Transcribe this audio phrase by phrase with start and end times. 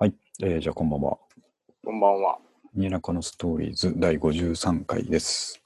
[0.00, 0.14] はい、
[0.44, 1.18] えーじゃあこんばんは。
[1.84, 2.38] こんばんは。
[2.72, 5.60] ニエナカのストーリーズ第53回です。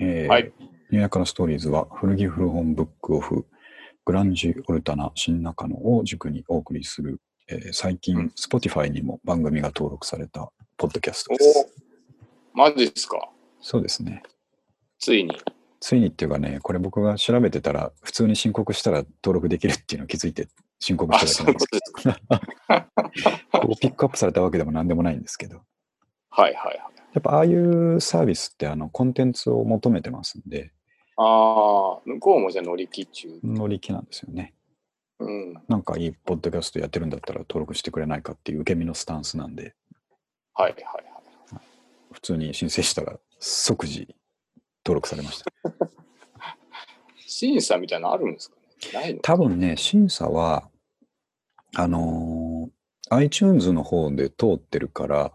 [0.00, 0.52] えーはい。
[0.90, 3.46] ニエナカのストーリーズは古着古本ブックオフ、
[4.04, 11.72] グランジオルタナ新中野を軸にお送りする、えー最う近ん、Spotify にも番組が登録されたポッドキャストおです。
[12.54, 13.20] マジですか
[13.60, 14.24] そうですね。
[14.98, 15.40] ついに。
[15.78, 20.48] ついにっていうかね、これ僕が調べてたら、普通に申告したら登録できるっていうのを気づいて
[20.78, 21.92] 申告あ、したそうだすうんことです
[22.68, 23.60] か。
[23.60, 25.62] こうピックアップされたわけでも何でもないんですけど、
[26.30, 26.78] はいはいはい。
[27.14, 30.72] やっぱああいうサービスってあのコンテンツを求めてますんで、
[31.16, 31.22] あ
[31.98, 33.28] あ、向こうもじゃあ乗り気中。
[33.42, 34.52] 乗り気なんですよね。
[35.18, 35.54] うん。
[35.66, 39.74] なんかいいポッドキャストやってるんだったら登録してくれないかっていう受け身のスタンスなんで、
[40.52, 41.04] はいはいはい。
[42.12, 44.14] 普通に申請したら即時
[44.84, 45.46] 登録されました。
[47.26, 48.55] 審査みたいなのあるんですか？
[49.22, 50.68] 多分ね、審査は、
[51.74, 52.76] あのー
[53.08, 55.32] iTunes の方で通ってるから、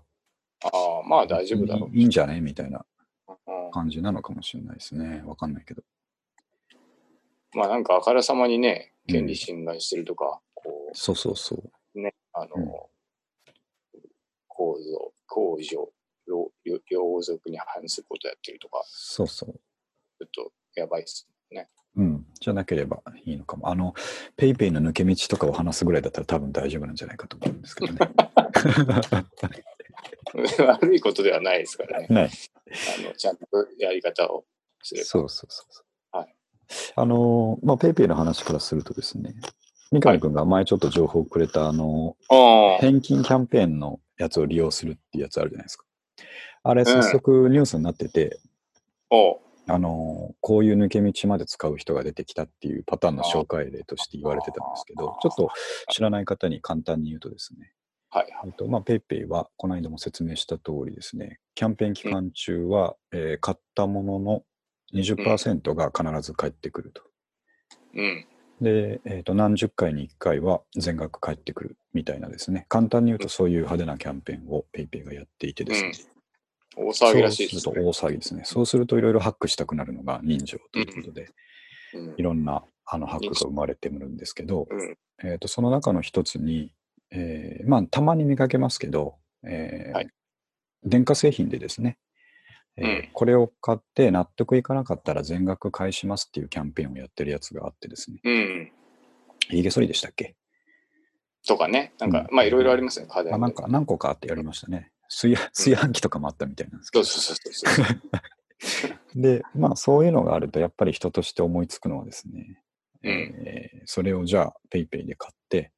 [0.65, 1.95] ああ、まあ大丈夫だろう。
[1.95, 2.41] いいいんじゃね？
[2.41, 2.85] みたいな
[3.29, 5.23] うん感じなのかもしれないですね。
[5.25, 5.81] わかんないけど。
[7.53, 11.71] まあなんかあからさまにね、権利侵害してるとか、こそうそうそう。
[11.95, 12.69] うね、あの、うん
[14.49, 15.75] 構造、公序、
[16.27, 19.53] 両両両属に反することやってるとか、そうそう。
[20.19, 21.69] ちょっとやばいっすね。
[22.41, 22.45] うん。
[22.45, 23.69] じゃなければいいのかも。
[23.69, 23.93] あの、
[24.35, 27.99] ペイペイの抜け道とかを話すぐらいだったら多分大丈夫なんじゃないかと思うんですけどね。
[30.65, 32.07] 悪いことではないですからね。
[32.09, 32.25] ない。
[32.25, 32.29] あ
[33.07, 33.45] のちゃんと
[33.77, 34.45] やり方を
[34.81, 35.05] すれば。
[35.05, 35.83] そうそうそうそ
[36.13, 36.17] う。
[36.17, 36.35] はい。
[36.95, 39.35] あの、まあ、ペイペイの話からするとですね、
[39.91, 42.15] 三上君が前ちょっと情報をくれた、あの、
[42.79, 45.85] 返金キャンペーンのやつを利用するっていうやつあるじゃないですか。
[46.63, 48.39] あれ、早速ニュースになってて、
[49.09, 49.39] おう
[49.73, 55.49] あの、こういう抜け道まで使う人が出てきたっていうパターンの紹介例として言われてたんですけど、ちょっと
[55.89, 57.71] 知らない方に簡単に言うとですね、
[58.09, 58.23] はい。
[58.23, 58.33] はい。
[58.47, 64.43] えっとまあ、ペイペイは、この間も説明した通りですね、キャンペーン期間中は、えー買ったものの
[64.93, 67.03] 20%が必ず返ってくると。
[67.95, 68.27] うん。
[68.59, 75.91] で、えーと、何十回に1回は全額返ってくるみたいなですね、簡単に言うとそういう派手なキャンペーンをペイペイがやっていてですね、
[76.75, 77.61] 大騒ぎらしいですね。
[77.61, 78.41] そうすると大騒ぎですね。
[78.45, 81.31] そうするといろいろハックしたくなるのが人情ということで、うん
[82.17, 84.97] いろんなあのハックが生まれてくるんですけど、うん。
[85.23, 86.73] えー、とその中の一つに、
[87.11, 90.09] えーまあ、たまに見かけますけど、えーはい
[90.83, 91.99] 電化製品でですね、
[92.75, 98.71] えーうんこれを買って納得いかなかったら全額返しますっていうキャンペーンをやってるやつがあってですね、うん。
[99.49, 100.35] ヒゲ剃りでしたっけ？
[101.45, 101.93] とかね。
[101.99, 104.91] なんか、うんまあいろいろありますね、家電であなんか何個かあってやりましたね。
[105.11, 107.03] 炊飯炊飯器とかもあったみたいなんですけど。
[107.03, 109.21] そうそうそうそう。
[109.21, 112.63] で、まあそういうのがあると、やっぱり人として思いつくのはですね、
[113.03, 115.71] うんえーそれをじゃあ PayPay で買って、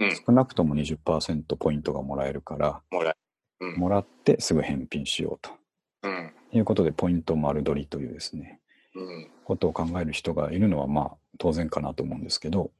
[0.00, 3.16] うん少なくとも20%ポイントがもらえるから、もらえ。
[3.60, 3.76] うん。
[3.76, 5.50] もらってすぐ返品しようと
[6.02, 6.32] うん。
[6.52, 8.60] いうことで、ポイント丸取りというですね、
[8.94, 9.30] うん。
[9.44, 12.72] ことを考える人がいるのはまあ当然かなと思うんですけど、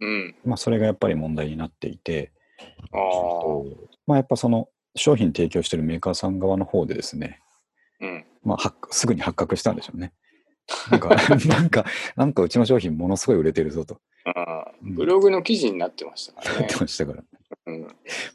[0.00, 0.36] うん。
[0.44, 2.32] まあそれがやっぱり問題になっていて、
[2.92, 3.00] ああ。
[4.06, 7.40] まあやっぱその商品提供しているメーカーさん側の方でですね、
[8.00, 8.24] うん。
[8.42, 10.12] まあ、すぐに発覚したんでしょうね。
[10.90, 11.08] なんか、
[11.46, 11.84] なんか、
[12.16, 14.00] なんかうちの商品ものすごい売れてるぞと
[14.82, 16.76] ブログの記事になってましたねって。
[16.80, 17.24] ましたから、
[17.66, 17.86] うん。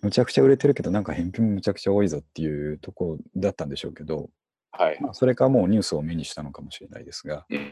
[0.01, 4.29] むちゃくちゃ売れてるけど、なんか返品もむちゃくちゃ多いぞっていうとこだったんでしょうけど、
[4.71, 4.97] はい。
[5.01, 7.71] まあ、それかもうニュースを目にしたのかもしれないですが、うん。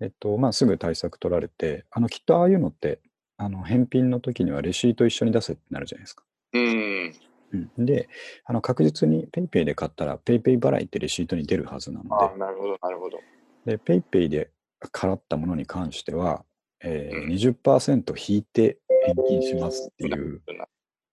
[0.00, 3.00] えっと、まあ、すぐ対策取られて、あの、きっとああいうのって、
[3.36, 6.24] あの、返品の時にはレシート一緒に出せってなるじゃないですか。
[6.52, 7.14] うん。
[7.52, 8.08] うん、で、
[8.44, 13.18] あの確実に PayPay で買ったら PayPay 払いってレシートに出るはずなのああ、なるほど、なるほど。
[13.66, 14.50] で、で PayPay で
[14.92, 16.44] 払ったものに関しては、
[16.82, 20.66] えーうん20%引いて返金しますっていうな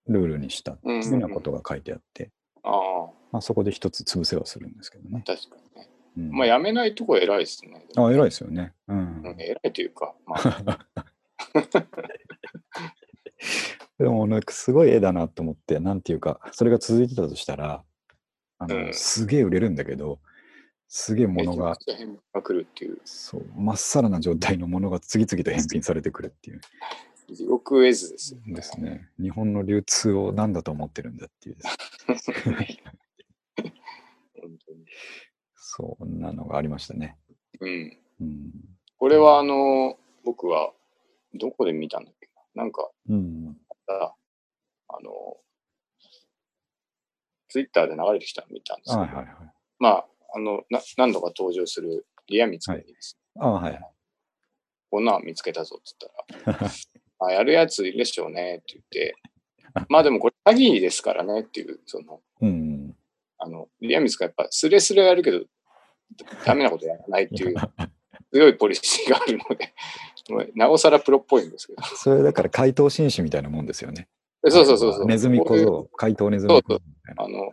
[0.07, 2.31] ルールにしたっていうようなことが書いてあって、
[2.63, 5.23] ああ、まあ、そこで一つ潰せはするんですけどね。
[5.25, 5.89] 確かにね。
[6.17, 7.85] うん、まあ、やめないとこ偉いですね。
[7.95, 8.73] あ偉いですよね。
[8.87, 10.87] うんうん、偉いというか、まあ、
[13.99, 17.83] でもなんかすごい絵だなと思って、なんていうか、それが続いてたとしたら、
[18.59, 20.19] あのうんすげえ売れるんだけど、
[20.87, 21.77] すげえものが
[23.03, 26.61] そう、まっさらな状態のものが次々と返品されてくるっていう
[27.33, 28.53] 地獄絵図ですよね。
[28.53, 29.09] ですね。
[29.19, 31.57] 日本の流通を何だと思ってるんだっていう。
[35.55, 37.17] そんなのがありましたね。
[37.59, 37.97] うん。
[38.21, 38.51] うん。
[38.97, 40.71] これは、あの、僕は、
[41.33, 42.63] どこで見たんだっけな？
[42.63, 43.57] なんか、うん。
[43.89, 44.13] あ
[44.89, 45.37] あの、
[47.49, 49.35] ツイッターで流れてきたの見たんですけど、はいはいはい。
[49.79, 50.05] まあ、
[50.35, 53.79] あのな、何度か登場するリアミツにです、あはい。
[54.89, 56.07] こんなん見つけたぞって
[56.45, 56.71] 言ったら、
[57.27, 59.15] あやるやついるでしょうねって言って、
[59.89, 62.95] まあでもこれ詐欺ですからねっていう、その、うん。
[63.39, 65.45] あの、リアミスがやっぱスレスレやるけど、
[66.45, 67.55] ダメなことやらないっていう
[68.31, 69.73] 強いポリシーがあるので、
[70.55, 71.83] なおさらプロっぽいんですけど。
[71.83, 74.07] それだから怪盗紳士みたいなもんですよね。
[74.45, 75.05] そうそうそうそう。
[75.05, 77.23] ネズミ小僧、怪盗ネズミ小僧みたいな。
[77.23, 77.51] あの、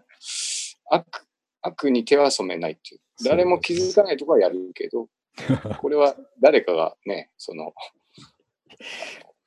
[0.91, 1.07] 悪、
[1.63, 3.01] 悪に手は染めないっていう。
[3.17, 5.09] そう誰も気づかないとこはやるけど、
[5.81, 7.73] これは誰かがね、その、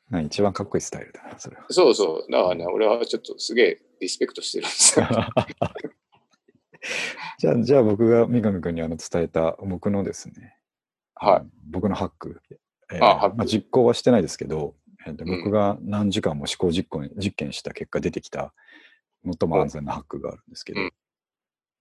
[0.10, 1.66] はい一番かっこいいスタイルだな、それは。
[1.70, 2.32] そうそう。
[2.32, 5.06] だからね、俺はちょっとすげえリスペクトしてるんですよ。
[7.40, 10.58] じゃあ、じゃあ僕が三上君にあの伝えた僕のですね、
[11.20, 12.42] はい僕のハック、
[12.92, 14.76] えーあまあ、実行はしてないですけど、
[15.06, 18.54] えーとうん僕が何時間も試行実行実験した結果出てきた
[19.24, 20.92] 最も安全なハックがあるんですけど、うん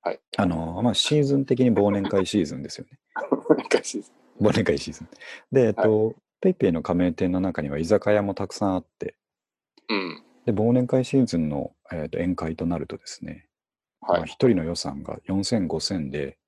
[0.07, 0.21] はい。
[0.37, 3.01] あのまあ、シーズン的に忘年会シーズンですよね。
[4.41, 5.09] 忘年会シーズン。
[5.51, 9.17] で、えっと、ペイペイの加盟店の中には居酒屋もたくさんあって、
[9.89, 10.23] うん。
[10.45, 13.49] で、忘年会シーズンの、えーと宴会となるとですね、
[14.01, 14.23] まあ、はい。
[14.29, 16.39] 一人の予算が4000、5000で、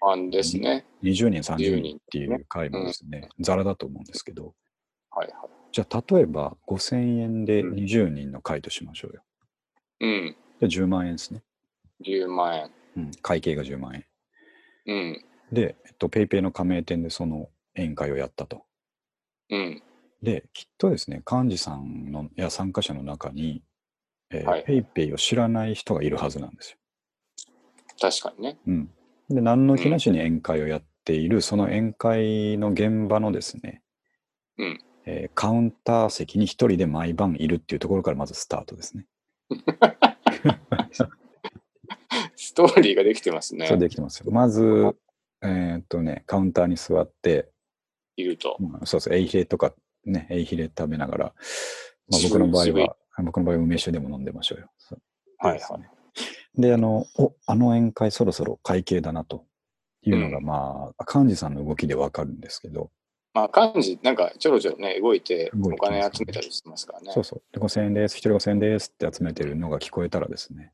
[0.00, 0.86] あんですね。
[1.02, 4.54] 20人、30 10人っていう会もですね、ザラだと思うんですけど、
[5.10, 5.36] はいはい。
[5.72, 9.22] じゃあ例えば5000円でうん20人の会としましょうよ。
[10.00, 10.36] うん。
[10.58, 11.42] で、10万円ですね。
[12.04, 12.70] 10万円。
[12.96, 14.04] うん、会計が10万円。
[14.86, 15.24] うん。
[15.52, 18.64] で、えっと、ペイペイの加盟店でその宴会をやったと。
[19.50, 19.82] うん。
[20.22, 23.62] で、きっとですね、幹事さんのや参加者の中に、
[24.30, 26.78] えーはいペイペイを知らない人がいるはずなんですよ。
[28.00, 28.58] 確かにね。
[28.66, 28.90] うん、
[29.30, 33.82] で、何の気なしに宴会をやっている、その宴会の現場のですね、
[34.58, 39.06] うんえーカウンター席に一人で毎晩いるっていうところからまずスタートですね。
[42.36, 43.74] ストーリーができてますねそ。
[43.74, 44.30] れできてますよ。
[44.32, 44.96] まず、
[45.42, 47.48] えーっとね、カウンターに座って、
[48.16, 48.56] いると。
[48.60, 49.72] まあそうそう、エイヒレとか
[50.04, 51.24] ね、エイヒレ食べながら、
[52.08, 54.70] まあ、僕の場合は、僕の場合は梅酒でも飲んでましょうよ。
[54.78, 55.00] そう
[55.38, 55.60] はい
[56.56, 59.44] であの、お、あの宴会そろそろ会計だなと
[60.02, 62.90] いうのが、うんまあ、幹事さんの動きでわかるんですけど、
[63.32, 67.12] まあ、漢字、なんかちょろちょろね、動いてお金集めたりしてますからね。
[67.12, 67.42] そうそう。
[67.52, 70.72] で、5000円です、1人5000円ですって集めてるのが聞こえたらですね、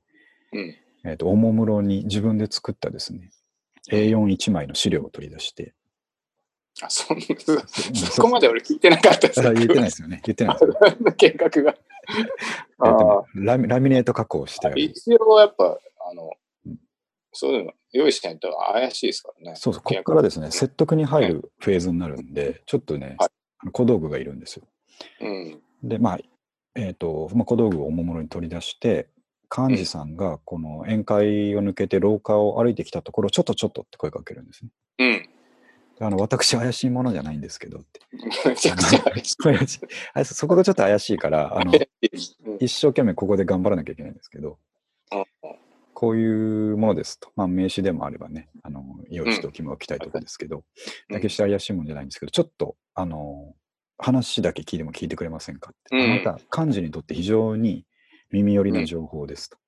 [0.53, 0.75] うん。
[1.05, 3.31] えっ、と、おもむろに自分で作ったですね、
[3.91, 5.75] A41 枚の資料を取り出して、
[6.83, 7.25] あ、そんな、
[8.11, 10.21] そこまで俺聞いてなかったですあ言ってないですよね。
[10.25, 11.13] 言ってないですよ。
[11.17, 11.77] 計画が。
[13.35, 14.73] ラミラミネート加工して。
[14.77, 15.79] 一応やっぱ、
[16.09, 16.33] あの
[16.67, 16.79] うん、
[17.33, 19.57] そういうの用意しないと怪しいですからね。
[19.57, 23.31] そうそう、ここからですね、説得に入るフェーズになるんで、ちょっとね、はい
[23.73, 24.67] 小道具がいるんですよ。
[25.21, 25.63] うん。
[25.83, 26.19] で、まあ、
[26.75, 29.09] えっ、と、まあ、小道具をおもむろに取り出して、
[29.57, 34.71] 幹事さんがこの宴会を抜けて廊下を歩いてきたところ、ちょっとちょっとって声かけるんですね。
[34.99, 35.29] うん。
[36.01, 38.01] あの私、怪しいものじゃないんですけどって。
[38.49, 39.37] めちゃくちゃ怪しい。
[39.37, 39.81] 怪しい
[40.15, 41.79] あそこがちょっと怪しいから、あのうん
[42.59, 44.59] 一生懸命ここで頑張らなきゃいけないんですけど、
[45.95, 47.31] こういうものですと。
[47.37, 50.65] まあ、名刺でもあればね、あの用意しておきもおきたいところですけど、
[51.11, 53.55] うん決して怪しいものじゃないんですけど、ちょっと、あの、
[53.99, 55.97] 話だけ聞いても聞いてくれませんかって。
[55.97, 57.87] うんあなた、幹事にとって非常に
[58.31, 59.59] 耳寄りな情報ですと。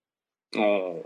[0.57, 1.03] うん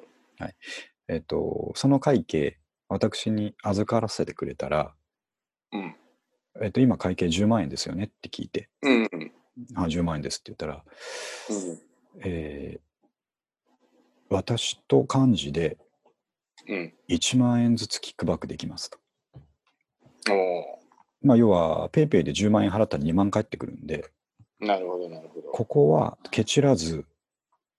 [1.08, 2.58] えっと、その会計、
[2.88, 4.94] 私に預からせてくれたら、
[5.72, 5.96] うん。
[6.62, 9.08] えっと、今会計10万円ですよねって聞いて、うん。
[9.12, 9.32] うん。
[9.74, 10.84] あ、10万円ですって言ったら、
[12.24, 12.80] えー
[14.34, 15.76] 私と幹事で
[16.66, 16.94] うん。
[17.08, 18.99] 1万円ずつキックバックできますと。
[20.30, 20.78] お
[21.26, 25.49] まあ、要は、ペイペイで10万円払ったら2万返ってくるんで、ーなるほど、なるほど。
[25.50, 27.04] ここはケチらず、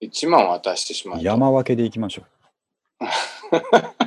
[0.02, 1.24] 1万渡してしまうと。
[1.24, 2.24] 山分けでいきましょ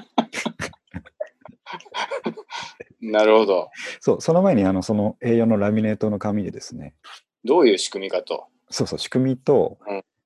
[3.11, 3.63] なるほど。
[3.63, 3.67] う。
[4.01, 6.95] そう、その前に、あの、その A4 のラミネートの紙でですね、
[7.45, 8.47] どういう仕組みかと。
[8.71, 9.79] そうそう、仕組みと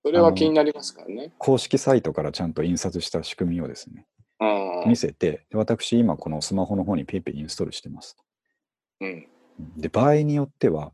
[0.03, 1.33] それは気になりますからね。
[1.39, 4.07] 公式サイトからちゃんと印刷した仕組みをですね、
[4.41, 4.89] うん。
[4.89, 8.17] 見せて、で私、今このスマホの方に PayPay インストールしてます。
[9.01, 9.29] うん。
[9.77, 10.93] で、場合によっては、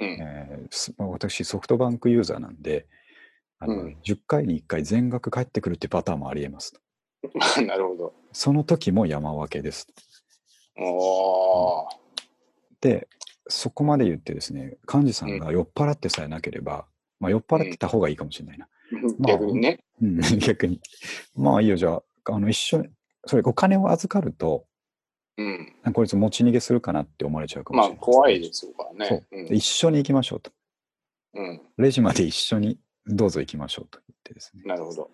[0.00, 0.08] うん。
[0.20, 2.86] えー私、ソフトバンクユーザーなんで、
[3.60, 6.80] あのうん10回に1回全額返ってくるってパターンもありえますと。
[7.64, 8.14] なるほど。
[8.32, 9.86] その時も山分けです。
[12.80, 13.08] で、
[13.48, 16.86] そこまで言ってですね、幹事さんが酔っ払ってさえなければ、
[17.20, 18.68] まあ、酔っ払ってた方がいいかもしれないな。
[19.18, 19.84] まあ逆にね。
[20.02, 20.80] うん、 逆に。
[21.34, 22.02] まあいいよ、じゃあ、
[22.32, 22.88] あの一緒に、
[23.26, 24.66] それお金を預かると、
[25.36, 25.74] うん。
[25.92, 29.26] こいつ持ち逃げするかなって思われちゃうかもまあしれない、怖いですからそうね。
[29.32, 30.52] うんで一緒に行きましょうと。
[31.34, 31.60] うん。
[31.76, 34.62] レジまで一緒にどうぞ行きましょうと言ってですね。
[34.64, 35.10] なるほど。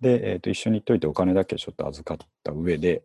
[0.00, 3.02] で、えーと、一緒に行っといてお金だけちょっと預かった上で、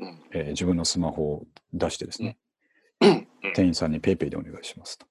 [0.00, 0.22] うん。
[0.32, 2.38] えー自分のスマホを出してですね、
[3.00, 5.06] うん店員さんに PayPay でお願いしますと。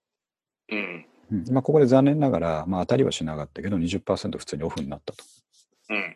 [0.72, 1.05] うん。
[1.31, 5.24] うんまあ、ここで残念ながら、まあ、当たりはしなかったけど、20%普通にオフになったと。
[5.89, 6.15] うん。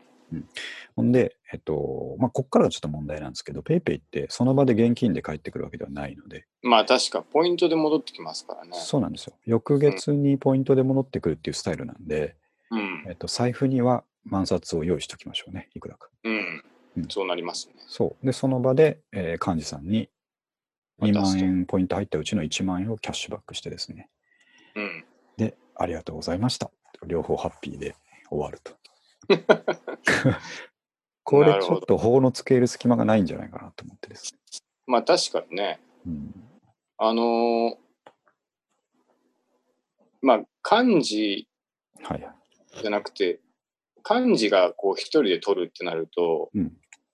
[0.95, 8.71] ほんで、えっと、まあ、ここからがちょっと問題なんですけど、ペイペイってその場で現金で返ってくるわけではないので、まあ確かポイントで戻ってきますからね。
[8.73, 9.35] そうなんですよ。
[9.45, 12.35] 翌月にポイントで戻ってくるっていうスタイルなんで、
[12.71, 13.11] うんえ。
[13.11, 16.09] っと、財布には万札を用意しておきましょうね、いくらか。
[16.23, 16.63] うん
[16.97, 17.07] うん。
[17.09, 17.75] そうなりますね。
[17.87, 18.25] そう。
[18.25, 20.09] で、その場で、えー幹事さんに
[21.01, 24.09] 2万円ポイント入ったうちの1万円をキャッシュバックしてですね、
[24.75, 25.05] うん。
[25.37, 26.71] で、ありがとうございました。
[27.05, 27.95] 両方ハッピーで
[28.29, 28.73] 終わると。
[31.23, 34.39] これちょっと法のつけ入る隙間がないんじゃないかなと思ってですね。
[34.85, 36.33] まあ確かにね、うん、
[36.97, 37.77] あのー
[40.21, 41.47] まあ漢字
[42.01, 42.35] はいはい。
[42.81, 43.39] じゃなくて、
[44.03, 46.73] 漢字がこう一人で取るってなると、うん。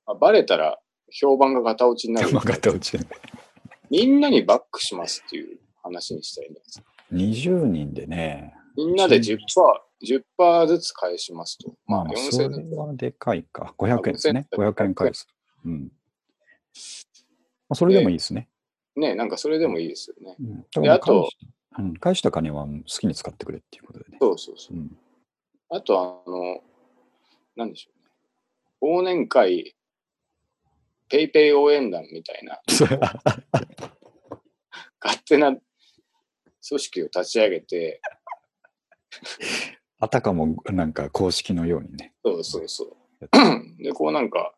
[0.09, 0.79] まあ、バレたら
[1.11, 2.29] 評判がガタ落ちになる。
[2.29, 3.05] 山形落ちで
[3.91, 6.81] みんなにバックしますっていう話にしたいんです。
[7.13, 9.37] 20人でね、みんなで10%、
[10.39, 11.75] 10%ずつ返しますと。
[11.85, 12.71] まあまあ、4000それ円。
[12.71, 13.75] はでかいか。
[13.77, 14.47] 500円ですね。
[14.51, 15.27] 5000 500円返す。
[15.63, 15.81] うん。
[15.83, 15.89] ま
[17.69, 18.49] あ、それでもいいですね。
[18.95, 20.35] ね、なんかそれでもいいですよね。
[20.75, 21.37] うん、であと返し
[21.77, 24.17] うん、返した金は好きに使ってくれっていうことでね。
[24.19, 24.79] そうそうそうう。
[24.79, 24.97] ん、
[25.69, 26.61] あと、あの、
[27.55, 27.99] なんでしょうね。
[28.81, 29.75] 忘年会、
[31.09, 32.61] ペイペイ応援団みたいな、
[35.01, 38.01] 勝手な組織を立ち上げて、
[39.99, 42.13] あたかもなんか公式のようにね。
[42.23, 43.83] そうそうそう。
[43.83, 44.53] で、こうなんか、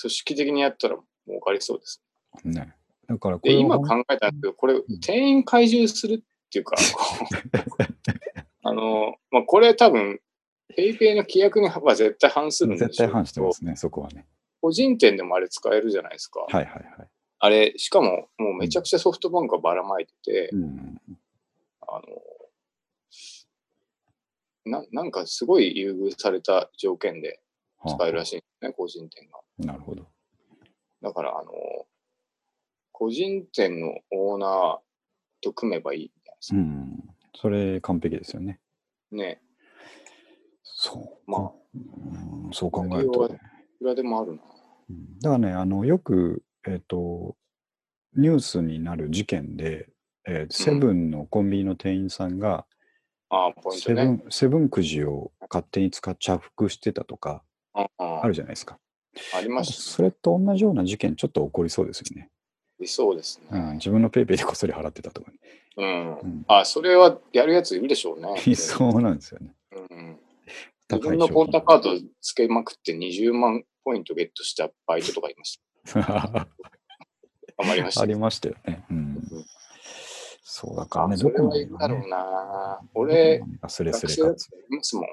[0.00, 2.02] 組織的にやったら儲かりそうです。
[2.44, 2.74] ね
[3.06, 6.76] だからこで、れは今考えたんですけど、これ、店員介入するっていうか、
[8.62, 10.20] あの、まあ、これ多分、
[10.74, 14.26] ペイペイの規約には絶対反するんでしょう絶対反してますね、そこはね。
[14.64, 16.40] 個人店でもあれ使えるじゃないですか。
[16.40, 17.08] はいはいはい。
[17.38, 20.98] あれ、しかも、もうめちゃくちゃソフトバンクがばらまいてて、うん、
[21.86, 22.02] あの、
[24.64, 27.42] ななんかすごい優遇された条件で
[27.86, 29.40] 使えるらしいんですね、個人店が。
[29.58, 30.06] なるほど。
[31.02, 31.52] だから、あの、
[32.90, 34.78] 個人店のオーナー
[35.42, 36.12] と組めばいい
[36.52, 37.04] うん。
[37.36, 38.60] それ完璧ですよね。
[39.12, 39.42] ね。
[40.62, 41.30] そう。
[41.30, 43.34] まあうん、そう考えると、ね。
[43.34, 44.53] いくらでもあるな。
[44.90, 47.36] うんだからね、あの、よく、えっ、と、
[48.16, 49.88] ニュースになる事件で、
[50.26, 52.66] えーセブンのコンビニの店員さんが、
[53.28, 54.22] ああ、ポイントね。
[54.30, 57.42] セブン、くじを勝手に使っ着服してたとか、
[57.74, 58.78] あるじゃないですか。
[59.34, 62.30] ありましたそれと同じような事件、ちょっと起こりそうですよね。
[62.78, 62.86] ね。
[62.86, 63.72] そうですうん、ね。
[63.74, 65.38] 自分のペイペイでこっそり払ってたとかね。
[65.76, 66.18] うん。
[66.18, 68.28] うん、あ、それはやるやついるでしょうね。
[68.46, 69.54] い そうなんですよね。
[69.90, 70.18] うん。
[70.90, 71.98] 自分のポンタカード。
[71.98, 76.00] ドつけまくって20万ポイントゲットしたバイトとかい ました。
[76.00, 76.46] あ
[77.66, 78.14] まりましたあね。
[78.14, 78.84] りましたよね。
[78.90, 79.00] うんう
[79.40, 79.44] ん。
[80.42, 82.08] そうだからね、どこまではいいだろうね。
[82.08, 82.80] な。
[82.94, 84.48] 俺、スレス学生だっレかつ。
[84.50, 85.06] ていますもん。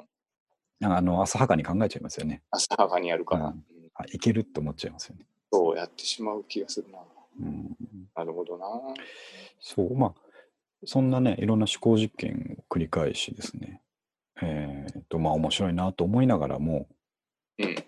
[0.84, 2.42] あの、浅はかに考えちゃいますよね。
[2.52, 3.54] 浅はかにやるから。
[3.96, 5.26] あ、いけるって思っちゃいますよね。
[5.52, 7.00] そうやってしまう気がするな。
[7.40, 7.78] うん。
[8.16, 8.66] なるほどな。
[9.60, 10.14] そう、まあ、
[10.86, 13.82] そんなね、いろんな思考実験を繰り返しですね、
[14.42, 16.88] えーっと、まあ、面白いなと思いながらも、うん。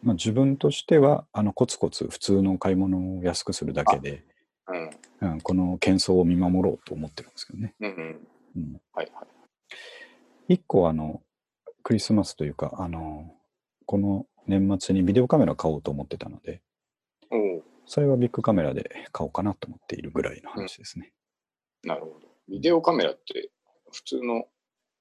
[0.04, 4.24] まあ、自分としては、あの、コツコツ普通の買い物を安くするだけで、
[4.68, 4.90] うん。
[5.32, 7.76] うん、この喧騒を見守ろうと思ってるんですけどね。
[7.80, 8.28] うんうん。
[8.56, 9.28] うん、はいはい。
[10.48, 11.22] 一個、あの、
[11.84, 13.34] クリスマスというか、あの、
[13.86, 16.62] この年末にビデオカメラ買おうと思ってたので、
[17.86, 21.12] それはビッグカメラで買おうかなと思っているぐらいの話ですね。
[21.84, 22.28] なるほど。
[22.48, 23.50] ビデオカメラって
[23.92, 24.46] 普通の？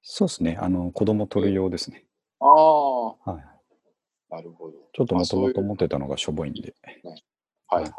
[0.02, 0.59] そうですね。
[0.61, 2.05] あの、子供撮る用ですね。
[2.41, 3.45] ああ、はい。
[4.33, 4.73] なるほど。
[4.95, 6.75] ちょっともともと持ってたのがしょぼいんで、
[7.69, 7.93] はいはい。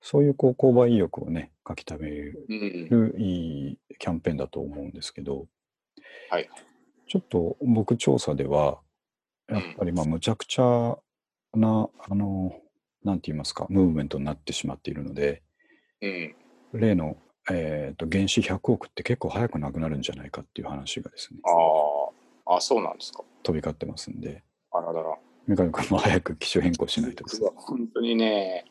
[0.00, 2.88] そういうこう購買意欲をね、書き溜めうん。
[2.88, 5.46] るいいキャンペーンだと思うんですけど、
[6.30, 6.48] はい。
[7.06, 8.80] ちょっと僕調査では、
[9.48, 10.96] やっぱりまあむちゃくちゃ
[11.54, 12.58] な、あの、
[13.04, 15.42] なんて言いますか、ムーブメントになってしまっているので、
[16.00, 16.34] うん。
[16.72, 17.18] 例の、
[17.50, 23.22] えー、と原子100億って結構早くなくなるんじゃないかっていう話がですね、ああ、あそうなんですか。
[23.42, 24.42] 飛び交ってますんで、
[24.72, 25.18] あららら。
[25.46, 27.24] 三上君も早く機種変更しないと
[27.54, 28.64] 本当にね、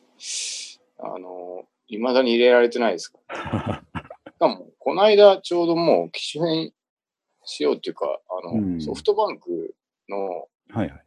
[0.98, 3.82] あの、いまだに入れられてないですから。
[4.36, 6.72] しかも、この間ちょうどもう機種変
[7.44, 9.74] しようっていうか、あの、うんソフトバンク
[10.08, 11.04] のはいはい。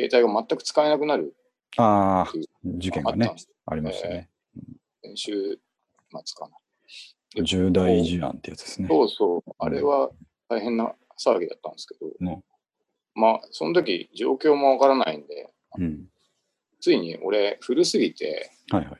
[0.00, 1.34] 携帯が全く使えなくなる
[1.76, 2.32] ああ
[2.64, 3.34] 事件がね
[3.66, 4.30] ありましたね。
[5.02, 5.32] 先週
[6.10, 6.56] 末かな。
[7.34, 8.88] で重大事案ってやつですね。
[8.88, 10.10] そうそう、あれは
[10.48, 12.42] 大変な騒ぎだったんですけど、の
[13.18, 16.06] まあ、その時状況もわからないんで、うん。
[16.80, 18.98] ついに俺、古すぎて、はいはい。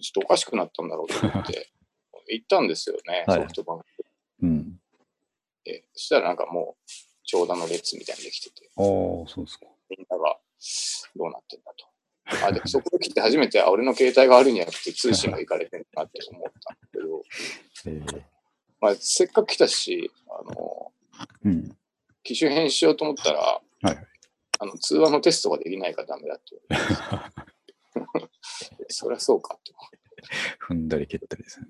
[0.00, 1.68] ちょっとおかしくなったんだろうと思って、
[2.28, 3.84] 行ったんですよね、はいソフトバンク。
[4.42, 4.80] うん。
[5.66, 6.90] えそしたらなんかもう、
[7.24, 8.84] 長蛇の列みたいにできてて、ああ、
[9.28, 9.66] そうですか。
[9.88, 10.38] みんなが
[11.16, 11.86] どうなってんだと。
[12.46, 17.22] あでそこに来て初めて、あ、俺の携帯が悪いんじゃなくて通信がいかれてんだなって思ったんだけど、
[17.86, 18.40] ええ
[18.80, 20.92] まあ、せっかく来たし、あの、
[21.44, 21.76] うん。
[22.22, 24.06] 機種変しようと思ったら、はい
[24.62, 27.32] あの通話のテストができないからダメだって言わ
[28.14, 28.30] れて。
[28.92, 29.72] そりゃそうかって
[30.60, 31.66] 踏んだり蹴ったりですね。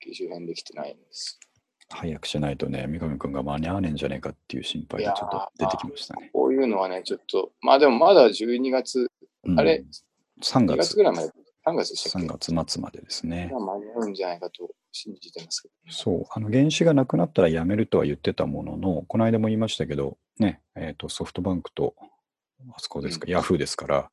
[0.00, 1.40] 機種変できてないんです。
[1.88, 6.30] 早くしないとね、三上君が間に合わねえんじゃねえかっていう心配がちょっと出てきましたね。
[6.34, 9.10] こういうのはね、ちょっと、まあでもまだ12月、
[9.44, 9.84] うんあれ、
[10.42, 11.32] 3 2月月ぐらいまで、
[11.66, 13.48] 3月でしたっけ？3月末までですね。
[13.52, 21.94] まあ間に合うんじゃないかと信じてますけど、そう、あの原子がなくなったらやめるとは言ってたものの、この間も言いましたけど、ね、えーとソフトバンクと、
[22.70, 24.10] あそこですか、ヤフーですから、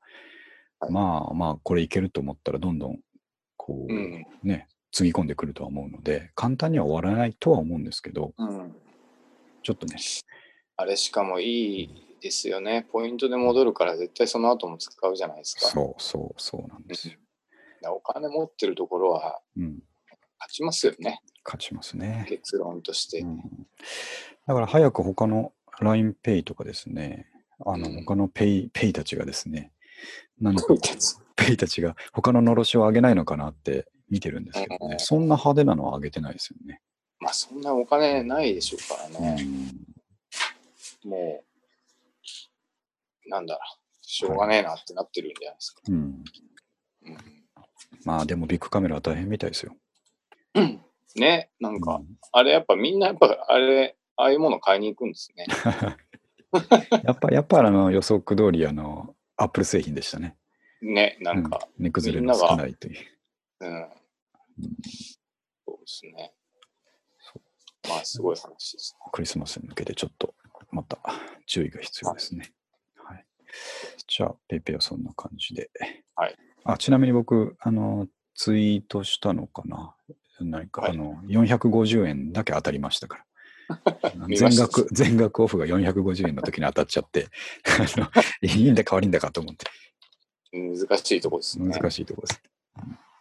[0.79, 2.99] はいまあまあ、これいけると思ったら、どんどん、
[3.55, 4.25] こう、うん。
[4.41, 8.75] ね、つぎ込んでくるとは思うので、簡単には終わらないとは思うんですけど、うん。
[9.61, 9.97] ちょっとね、
[10.77, 12.87] あれしかもいいですよね。
[12.91, 15.67] ポイントで戻るから絶対その後も使うじゃないですか。
[15.67, 17.13] そうそうそうなんですよ。
[17.89, 19.79] お金持ってるところはうん、
[20.39, 21.21] 勝ちますよね。
[21.43, 22.25] 勝ちますね。
[22.27, 23.19] 結論として。
[23.19, 23.41] うん
[24.47, 27.27] だから早く他の LINEPay とかですね、
[27.65, 29.71] あのうん他のペイ、ペイたちがですね、
[30.39, 30.65] 何か
[31.35, 36.81] ペイたちが他ののろしを上げないのかなって見てるんですけどね、うんそんな派手なのは上げてないですよね。
[37.19, 39.43] まあそんなお金ないでしょうからうね。
[39.43, 41.43] んも
[43.25, 45.81] う、なんだろう、しょうがねえなってなってるんじゃないですか。
[45.87, 47.40] うん、うん
[48.05, 49.75] まあでもビックカメラは大変みたいですよ。
[51.15, 55.47] ね、なんか、うんあれやっぱみんなやっぱあれ、ああいうもの買いに行くんですね。
[57.03, 60.37] やっぱやっぱあの予測通りあのアップル製品でしたね。
[60.81, 63.05] ね、なんか、うん、値崩れの少ないという。
[63.59, 63.89] うん。
[65.65, 66.33] そうですね。
[67.89, 69.09] まあすごい話ですね。
[69.11, 70.33] クリスマスに向けてちょっと
[70.71, 70.99] また
[71.45, 72.53] 注意が必要ですね。
[72.95, 73.25] はい、
[74.07, 75.69] じゃあ、ペイペイはそんな感じで。
[76.15, 79.95] はいあちなみに僕、あの、ツイートしたのかな
[80.39, 83.25] 何か、はいあの、450円だけ当たりましたから。
[84.35, 87.27] 全額、全額オフが450円の時に当たっちゃって、
[88.41, 89.65] いいんだか悪いんだかと思って、
[90.51, 91.69] 難しいとこですね。
[91.69, 92.41] 難しいところです。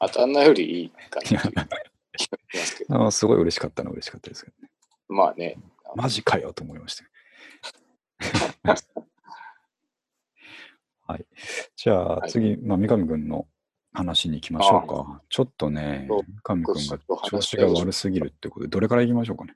[0.01, 1.21] 当たんないよりいいか
[2.89, 3.07] な。
[3.07, 4.71] あすごい嬉しかったのは嬉しかったですけどね。
[5.09, 5.57] まあね、
[5.95, 7.05] マジかよと思いました。
[11.11, 11.27] はい。
[11.77, 13.47] じゃあはい次、まあ、三上君の
[13.93, 15.23] 話に行きましょうか。
[15.29, 16.07] ちょっとね
[16.45, 19.55] 三上君が調子が悪すぎるってことで、どれから行きましょうかね？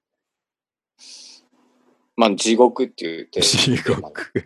[2.17, 4.45] まあ地獄っていうテーマ地獄。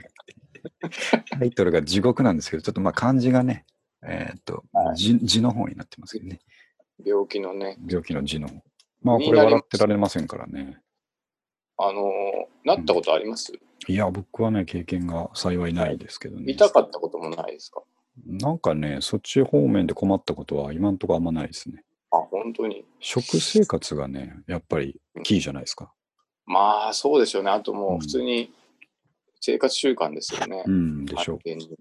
[1.30, 3.64] タイトルが地獄なんですけど、ちょっとまあ漢字がね、
[4.06, 6.40] えーっと、はい字字の方になってますけどね。
[7.04, 8.54] 病気のね、病気の字の方。
[9.02, 10.78] まあ、これ笑ってられませんからね。
[11.78, 12.06] あのー
[12.64, 13.52] なったことあります、
[13.86, 16.52] いや、僕はね、経験が幸いないですけどね。
[16.52, 17.82] 痛かったこともないですか？
[18.26, 21.84] なんかね、そっち方面で困ったことは今んところあんまないですね。
[22.10, 22.84] あ、本当に？
[23.00, 25.92] 食生活がね、やっぱりキーじゃないですか。
[26.44, 27.50] まあそうでしょうね。
[27.50, 28.52] あともうんう普通に
[29.40, 30.64] 生活習慣ですよね。
[30.66, 31.78] うん、でしょ完全に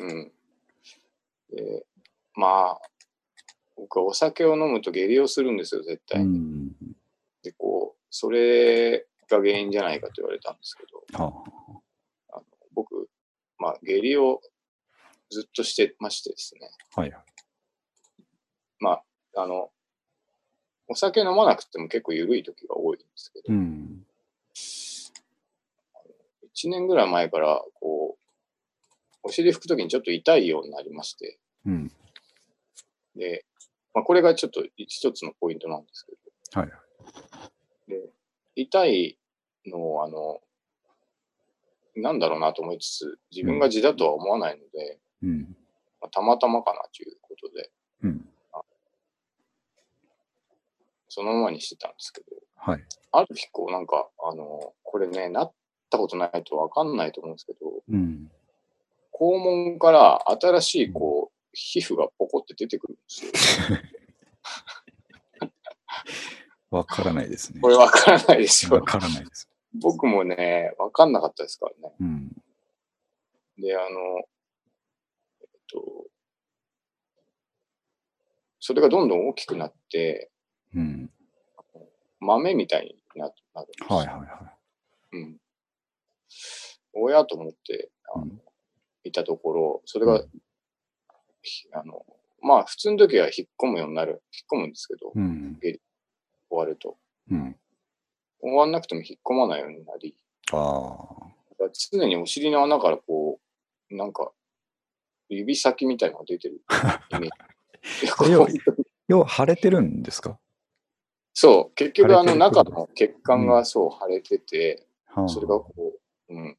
[0.00, 0.32] うん。
[1.50, 1.86] で、
[2.34, 2.80] まあ、
[3.76, 5.94] 僕はお酒を飲むと下痢をするんですよ、絶う。
[5.94, 6.38] う対に。
[6.38, 6.72] ん。
[7.42, 10.84] で、こう、それが原因じゃないかと言われたんですけ
[11.16, 11.44] ど、は
[12.32, 13.08] あの僕、
[13.58, 14.40] まあ、下痢を
[15.30, 16.70] ずっとしてましてですね。
[16.96, 17.22] あ、はいはい。
[18.78, 18.90] ま
[19.34, 19.70] あ、あの、
[20.88, 24.06] お酒飲まなくても結構緩い時が多いんですけど、うん。
[26.54, 28.26] 1年ぐらい前から、こう、
[29.22, 31.92] お尻拭くときにちょっと痛いようになりまして、うん。
[33.16, 33.44] で、
[33.92, 36.12] まあ、これがちょっと一つのポイントなんですけ
[36.54, 36.70] ど、はい
[38.56, 39.18] 痛い
[39.66, 40.40] のを、あの、
[41.94, 45.56] なんだろうなと思いつつ、自分が痔だとは思わないので、うん。
[46.00, 47.70] まあ、たまたまかなということで、
[48.02, 48.28] うん。
[51.08, 52.84] そのままにしてたんですけど、はい。
[53.12, 55.52] ある日、こうなんか、あの、これね、なっ
[55.88, 58.30] たことないとわかんないと思うんですけど、うん。
[59.18, 63.32] 肛門から新しい、こう、皮膚がポコって出てくるんですよ。
[66.76, 67.60] わからないですね。
[67.60, 68.82] これわからないでしょわ。
[68.82, 69.48] からないです。
[69.74, 71.94] 僕もね、わかんなかったですからね。
[72.00, 72.28] うん。
[73.58, 73.84] で、あの、
[75.40, 76.06] えっと、
[78.60, 80.30] それがどんどん大きくなって、
[80.74, 81.10] うん。
[82.20, 83.96] 豆みたいにななるんですよ。
[83.96, 84.52] はいはいは
[85.12, 85.36] うん。
[86.94, 88.40] 親と思ってあのうん
[89.06, 90.28] いたところ、それが、う
[91.42, 92.04] ひあの、
[92.42, 95.10] まあ普通の時は引っ込むようになる、引っ込むんですけど、い。
[95.14, 95.58] うん。
[96.48, 96.96] 終わると。
[97.30, 97.56] うん。
[98.40, 100.14] 終わんなくても引っ込まないようになり、
[100.52, 100.98] あ
[101.90, 103.40] 常にお尻の穴からこ
[103.90, 104.32] う、なんか、
[105.28, 106.62] 指先みたいなのが出てる。
[109.08, 110.38] 要は腫れてるんですか？
[111.34, 115.28] そう、結局あの中の血管がそう腫れてて、はあ。
[115.28, 116.58] それがこう、うん、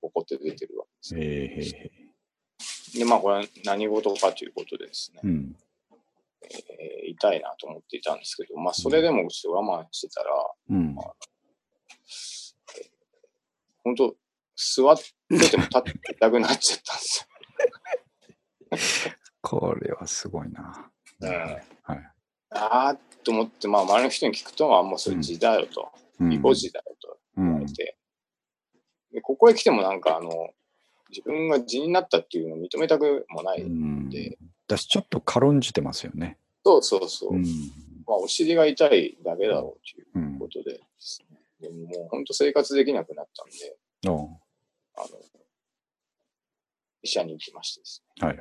[0.00, 1.18] ポコって出てるわけです。
[1.18, 1.90] ええへ
[2.94, 5.56] えで、まあこれは何事かということでですね、うん。
[6.42, 10.30] えー痛いなと思っていたんですけど、まあそれでもちょっと我慢してたら、
[10.70, 10.94] うん。
[13.84, 14.14] 本当
[14.56, 16.98] 座ってても立って痛くなっちゃったん
[18.70, 19.10] です
[19.42, 20.90] これはすごいな。
[21.20, 21.28] よ。
[21.28, 21.30] うん
[21.82, 21.98] はい。
[22.50, 27.66] ああと思って、まあ周りの人に聞くと、あもうそれ字だよと、うんイボ字だよとうん言われ。
[27.66, 27.96] て、
[29.12, 30.30] で、ここへ来てもなんかあの、
[31.08, 33.62] 自分が字になったっていうのを認めたくもない。
[33.62, 34.10] うん
[34.70, 36.38] で私ちょっと軽んじてますよね。
[36.64, 37.34] そうそうそう。
[37.34, 37.42] うん。
[38.06, 40.38] まあお尻が痛いだけだろうといううん。
[40.38, 41.38] ことでですね。
[41.60, 44.38] でももう本当生活できなくなったんで、ああの、
[47.02, 48.38] 医者に行きましてですあはい。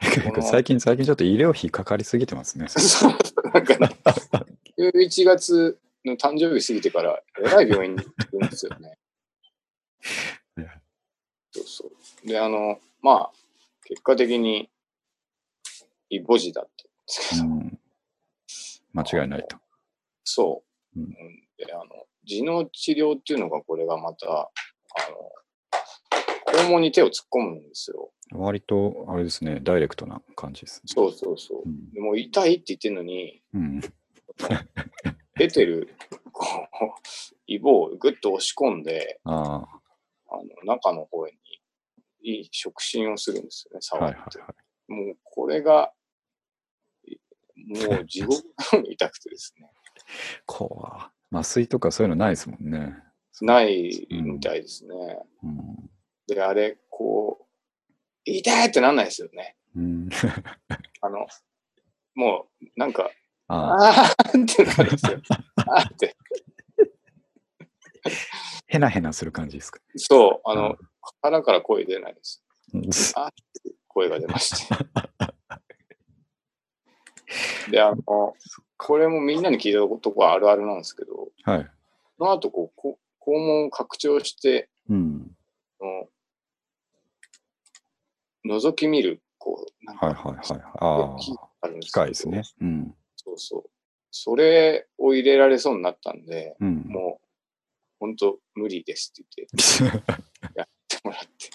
[0.30, 2.64] この最近、最近ちょっと医療費かかりすぎてますね。
[2.64, 2.68] ね。
[2.70, 3.12] そう
[3.52, 3.88] なんかね、
[4.78, 8.98] 11月の誕生日過ぎてから、えらい病院に行くんですよね。
[11.50, 11.90] そうそ
[12.24, 12.26] う。
[12.26, 13.30] で、あの、まあ、
[13.88, 14.68] 結果的に、
[16.10, 17.78] イボ痔だったんですけど、うん。
[18.92, 19.56] 間違いないと。
[20.24, 20.62] そ
[20.94, 21.00] う。
[21.00, 21.14] ううんん、
[21.56, 21.84] で、あの、
[22.26, 24.50] 痔の治療っていうのが、これがまた、あ
[25.10, 28.10] の、肛門に手を突っ込むんですよ。
[28.32, 30.82] 割と、あれですね、ダイレクトな感じですね。
[30.86, 31.68] そうそうそうう。
[31.68, 31.90] ん。
[31.92, 33.80] でもう痛いって言ってるのに、うん。
[35.36, 35.94] 出てる、
[36.32, 36.86] こう、
[37.46, 39.64] イボをぐっと押し込んで、あ
[40.30, 41.32] あの、中の方に、
[42.28, 44.18] いい触診をするんですよね、あ、触って。
[44.18, 44.54] はいはいは
[44.88, 45.06] い。
[45.06, 45.92] もう、これが、
[47.06, 47.16] い
[47.56, 49.70] もう地獄の痛くてですね。
[50.46, 50.88] こ
[51.32, 52.94] う、麻酔とかそういうのないですもんね。
[53.40, 54.94] ないみたいですね。
[55.42, 55.90] うん。
[56.26, 57.46] で、あれ、こう、
[58.24, 59.56] 痛いってなんないですよね。
[59.74, 60.08] うん、
[61.00, 61.26] あの、
[62.14, 63.10] もう、なんか、
[63.46, 65.22] ああ、あーってなるんですよ。
[65.56, 66.16] あーって。
[68.68, 69.80] へなへなする感じですか？
[69.96, 70.76] そう、あの、
[71.22, 72.42] 腹から声出ないです。
[72.74, 73.30] うんあ
[73.88, 74.74] 声が出まして。
[77.70, 78.34] で、あの、
[78.76, 81.70] これもみんなに聞いたことこあるあるなんですけど、はい。
[82.16, 85.36] その後こう、こ肛門を拡張して、うん。
[85.78, 86.08] その
[88.60, 90.46] 覗き見る、こう、なんはいか、はいはい。
[90.78, 92.42] あ機あ、あるんです機械ですね。
[92.60, 92.94] うん。
[93.16, 93.64] そうそう。
[94.10, 96.84] それを入れられそうになったんで、うん。
[96.86, 97.26] もう、
[98.00, 99.46] 本当無理ですって
[99.82, 100.14] 言って、
[101.02, 101.50] てもらって、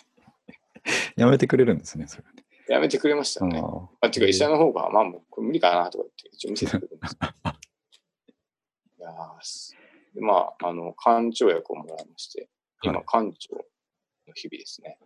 [1.16, 2.24] やめてくれるんですね、それ。
[2.68, 3.62] やめてくれましたね。
[3.62, 7.18] ああ、てか、医者の方が、まあ、もう、無理かなとか言って、一応見せてくれるんです
[9.00, 9.10] いや
[10.22, 12.50] まあ、あの、肝腸薬をもらいまして、
[12.84, 13.34] 今、はい肝腸
[14.28, 14.98] の日々ですね。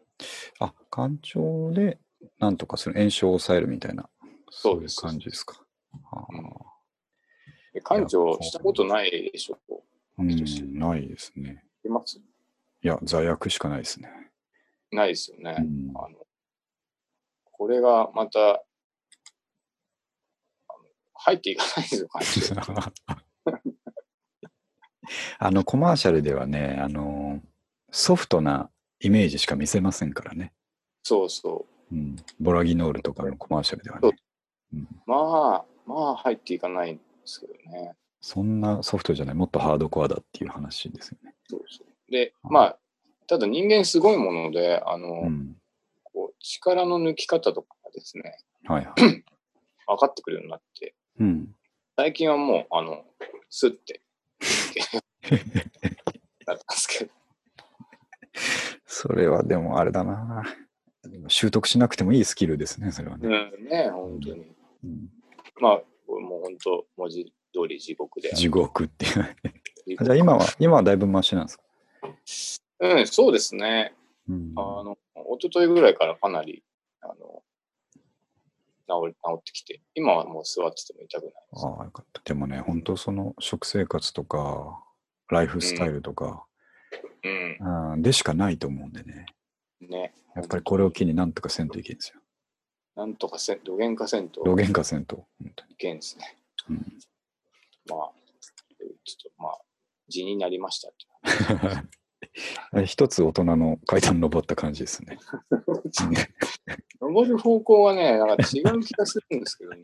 [0.60, 1.17] あ、肝
[1.69, 2.00] 腸で
[2.39, 4.10] なんとかする、炎症を抑えるみたいな、
[4.50, 5.63] そういう感じですか。
[6.12, 6.43] あうん
[8.41, 9.84] したことないでしょう。
[10.17, 10.28] うん、
[10.80, 11.63] ないですね。
[11.86, 12.19] います？
[12.88, 14.10] いや、罪悪しかないですね。
[14.93, 15.58] ないですよね。
[15.60, 16.15] うんあの
[17.52, 18.63] これがまた、
[21.15, 22.58] 入っていかないんですよ。
[25.38, 27.41] あの、コマーシャルではね、あの、
[27.91, 28.71] ソフトな
[29.02, 30.54] イメージしか見せませんからね。
[31.04, 34.15] そうそうん、ボラギノールとかのコマーシャルではね。
[34.71, 34.88] うん、う。
[35.06, 37.97] まあ、まあ入っていかないんですけどね。
[38.21, 41.36] そんなソフトじゃない、もっとハードコアだっていう話ですよね。
[41.50, 41.87] そうそう。
[42.10, 42.80] で、まあ、
[43.28, 45.56] ただ人間すごいもので、あの、うん。
[46.04, 49.02] こう力の抜き方とかがですね、はいはい。
[49.88, 51.54] 分かってくるようになって、うん。
[51.98, 53.04] 最近はもう、あの、
[53.50, 54.02] スッて、
[56.46, 57.12] なったんですけど、
[58.86, 60.43] それはでもあれだな。
[61.28, 63.28] 習得しなくてもいいスキルですね、それはね。
[63.28, 64.56] うん、ね、本当に。
[64.84, 65.10] うん
[65.60, 65.72] まあ、
[66.08, 68.30] もう本当、文字通り地獄で。
[68.34, 69.10] 地獄ってい
[69.96, 70.04] う。
[70.04, 71.63] じゃあ今は、今はだいぶマシなんですか？
[72.80, 73.93] うん、そうですね。
[74.30, 74.98] うんあの、
[75.38, 76.63] 一昨日ぐらいからかなり、
[77.02, 77.43] あの、
[78.88, 81.65] 治り、治ってきて、今はもう座ってても痛くないです。
[81.65, 82.22] ああ、よかった。
[82.24, 84.84] でもね、本当その食生活とか、
[85.30, 86.46] ライフスタイルとか、
[87.24, 89.26] うん、うんでしかないと思うんでね。
[89.82, 90.13] ね。
[90.36, 92.22] やっぱりこれを機になんとかせんといけんですよ。
[92.96, 95.74] なんとかせん、土源化せんと露言化せんと、本当に。
[95.74, 96.38] いけんですね。
[96.70, 96.76] うん
[97.89, 98.12] まあ、
[99.04, 99.62] ちょっと、まあ、
[100.10, 101.06] 地になりましたって
[102.86, 105.17] 一つ大人の階段登った感じですね。
[107.01, 109.84] 登る方向はね、なんか違う気がするんですけどね。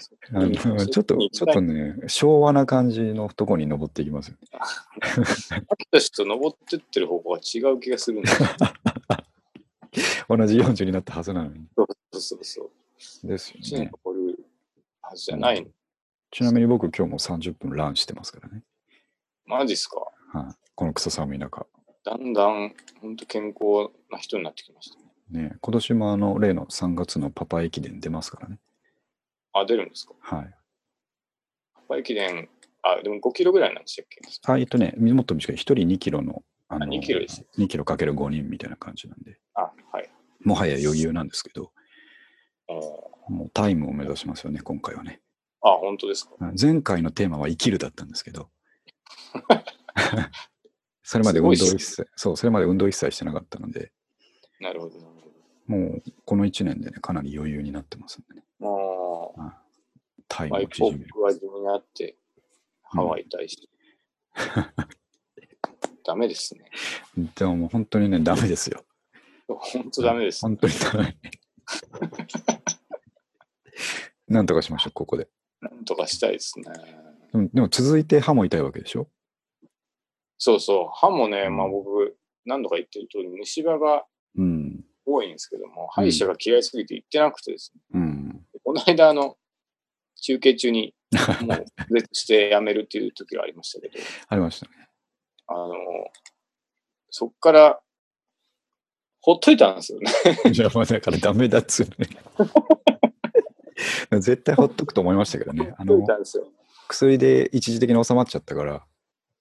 [0.00, 4.48] そあのちょっと、ちょっとね、昭和な感じのとこに登っていきますよね。
[5.68, 8.38] 秋田市と登ってってる方向が違う気がするんだよ。
[10.28, 11.66] 同じ40になったはずなのに。
[11.76, 12.70] そうそうそ
[13.24, 13.26] う。
[13.26, 13.90] ですよね。
[15.00, 15.68] はずじゃないの。
[16.30, 18.62] ちなみに僕今日も30分ランしてますからね。
[19.48, 19.96] マジっすか？
[20.38, 21.66] はい、このクソ寒い中。
[22.04, 25.04] だんだん、本当健康な人になってきましたね。
[25.30, 28.58] ね、今年もあの例の3月のパパ駅伝出ますからね。
[29.52, 30.14] あ、出るんですか？
[30.20, 30.54] はい。
[31.74, 32.48] パパ駅伝、
[32.82, 34.20] あ、でも5キロぐらいなんでしたっけ？
[34.52, 40.10] あ、えっとね、もっと短い、1人2キロの、あの2キロです2キロかける5人みたいな感じなんで、あ、はい。
[40.44, 41.72] もはや余裕なんですけど、
[43.28, 45.20] もうタイムを目指しますよね、今回はね。
[45.62, 46.36] あ、本当ですか？
[46.60, 48.48] 前回のテーマは生きるだったんですけど、
[51.02, 53.92] それまで運動一切、そう、それまで運動一切してなかったので、
[54.60, 55.18] なるほど、なるほ
[55.68, 58.42] もうこの1年でね、かなり余裕になってますんでね。
[58.58, 58.66] ど。
[58.66, 59.40] もう、
[60.26, 61.04] タイムを縮める。
[61.04, 62.16] になって、
[62.82, 63.68] ハワイ大し、
[66.04, 66.70] ダメですね。
[67.36, 68.82] でももう本当にね、ダメですよ。
[69.46, 70.40] 本当ダメです。
[70.40, 71.18] 本当にダメ。
[74.26, 75.28] なんとかしましょう、ここで。
[75.60, 76.64] なんとかしたいですね。
[77.32, 79.08] でもでも続いて歯も痛いわけでしょ？
[80.38, 84.04] そうそう、歯もね、うんまあ僕、何度か言ってる通り、虫歯が
[84.36, 84.84] うん。
[85.04, 88.46] 多いんですけども、歯医者が嫌いすぎて行ってなくてですね、うん。
[88.62, 89.36] この間、あの、
[90.16, 90.94] 中継中に、
[91.42, 91.64] もう、
[91.94, 93.94] 別して辞めるっていう時がありましたけど、
[94.28, 94.72] ありましたね。
[95.46, 95.74] あの、
[97.10, 97.80] そっから、
[99.20, 100.10] ほっといたんですよね。
[100.52, 102.08] じゃあ、まあだからダメだっつうのね。
[104.20, 105.74] 絶対ほっとくと思いましたけどね。
[105.78, 106.52] あのほっといたんですよ。
[106.88, 108.84] 薬で一時的に収まっちゃったから、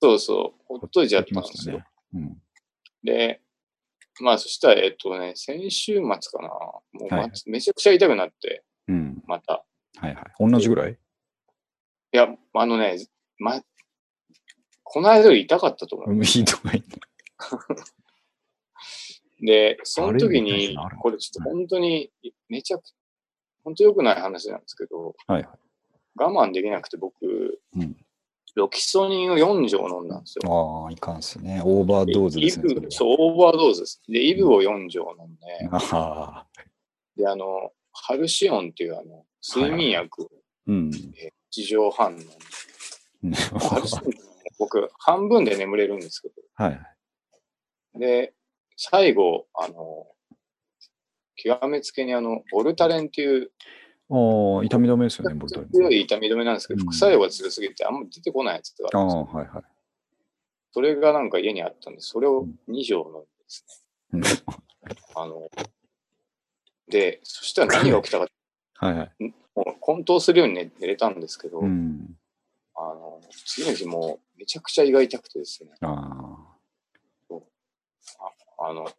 [0.01, 1.77] そうそう、ほっといちゃったんまですよ。
[1.79, 1.85] ね。
[2.13, 2.37] うん。
[3.03, 3.41] で、
[4.19, 9.23] まあそしたら、えっとね、先週末かな、もう、まはいめちゃくちゃ痛くなって、うん。
[9.25, 9.65] また。
[9.97, 10.25] はいはい。
[10.51, 10.91] 同じぐらい？
[10.93, 10.97] い
[12.17, 12.97] や、あのね、
[13.39, 13.61] ま、
[14.83, 16.21] この間より痛かったと思う。
[16.23, 16.83] ひどいね。
[19.39, 22.11] で、その時にこれちょっと本当に、
[22.49, 22.83] めちゃく
[23.63, 25.59] 本当良くない話なんですけど、はいはい。
[26.17, 27.95] 我慢できなくて僕、うん
[28.57, 30.85] ロキソニンを4錠飲んだんですよ。
[30.85, 31.61] ああ、いかんっすね。
[31.63, 32.71] オーバードーズですね。
[32.71, 34.01] イブそう、オーバードーズです。
[34.09, 35.77] で、イブを4錠飲んで、あ
[36.43, 36.47] あ。
[37.15, 40.29] で、あの、ハルシオンっていうあの、睡眠薬を
[40.65, 40.89] うん。
[40.89, 42.25] 1錠半飲んで、
[43.21, 44.11] ね ハルシオン
[44.57, 46.77] 僕、半分で眠れるんですけど、はいは
[47.95, 47.99] い。
[47.99, 48.33] で、
[48.75, 50.07] 最後、あの、
[51.35, 53.51] 極めつけにあの、ボルタレンっていう
[54.09, 59.29] ああ、痛み止めですよね、ボルトレン強い痛み止めなんですけど、うん副作用が強すぎてあんま出てこないやつがああるんですよ。
[59.33, 59.63] あ、はいはい。
[60.71, 64.29] それがなんか家にあったんで、それを2錠飲んでですうんね。
[65.15, 65.49] あの、
[66.87, 68.27] で、そしたら何が起きたか、
[68.75, 69.23] はいはい。
[69.55, 72.17] もう混沌するように寝寝れたんですけど、うん。
[72.75, 76.55] あの、次の日もうめちゃくちゃ胃が痛くてですね、あ
[78.59, 78.93] あの、あ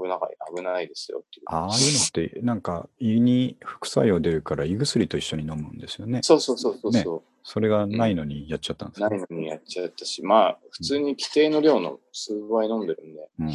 [0.00, 0.18] 危ない、
[0.56, 1.46] 危ないですよっていう。
[1.46, 1.66] あ。
[1.66, 6.20] ああいうのって、なんか胃に副作用出るから胃薬と一緒に飲むんですよね。
[6.22, 13.48] そうそうそうそうそう、それがないのにやっちゃったんですか、ないのにやっちゃったし、まあ、普通に規定の量の数倍飲んでるんで、うん。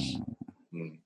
[0.74, 1.00] うん。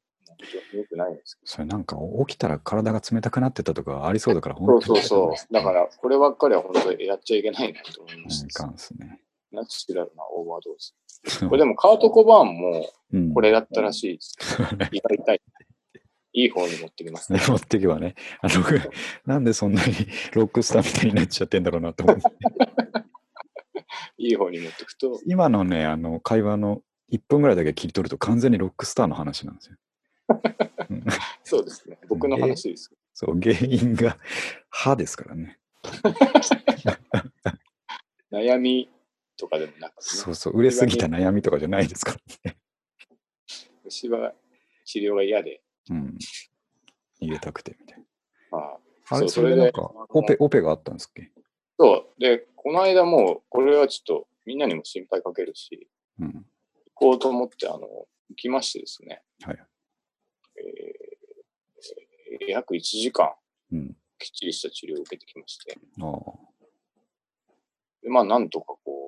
[0.73, 1.39] よくないんです。
[1.45, 5.53] それなんか起きたら体が冷たくなってたとかありそうだから、そうそうにそう。
[5.53, 9.21] だから、こればっかりは本当にやっちゃいけないなと思いましいかんですね。
[9.51, 10.93] ナチュラルなオーバードーズ。
[11.47, 14.35] これでもカート・コバーンもうんこれだったらしいです。
[14.91, 15.01] い。
[16.35, 17.39] いい方に持ってきますね。
[17.47, 18.15] 持ってけばね。
[18.41, 18.63] あの、
[19.25, 19.93] なんでそんなに
[20.33, 22.23] ロックスターみたいになっちゃってんだろうなと思って。
[24.17, 26.81] いい方に持っていくと、今のね、あの、会話の
[27.11, 29.75] 1分ぐらいだけ切り取ると完全にロックスターの話なんですよ。
[30.89, 31.03] う ん
[31.43, 31.99] そうですね。
[32.09, 32.91] 僕の話です。
[33.13, 34.17] そう、原因が
[34.69, 35.59] 歯ですからね。
[38.31, 38.89] 悩み
[39.37, 42.57] とかでもなく、ね、そうそう、売れすぎた悩みとかじゃないですからね。
[43.85, 44.33] 虫歯
[44.85, 46.17] 治療が嫌で、うん。
[47.21, 48.03] 逃げたくてみたい
[48.51, 48.79] まあ、
[49.11, 49.17] な。
[49.17, 51.31] あれ、それでなんか、オペ、オペがあったんですっけ？
[51.79, 52.19] そう。
[52.21, 55.87] で、この間もう、これはちょっとみんなにも心配かけるし、
[56.19, 56.31] うん。
[56.33, 56.43] 行
[56.93, 59.57] こうと思って、あの、行きましてですね、はい。
[60.57, 61.13] えー
[62.47, 63.31] 約1時間
[63.71, 63.95] うん。
[64.17, 66.13] きっちりした治療を受けてきまして、ああ。
[68.01, 69.02] でまあ、なんとかこう、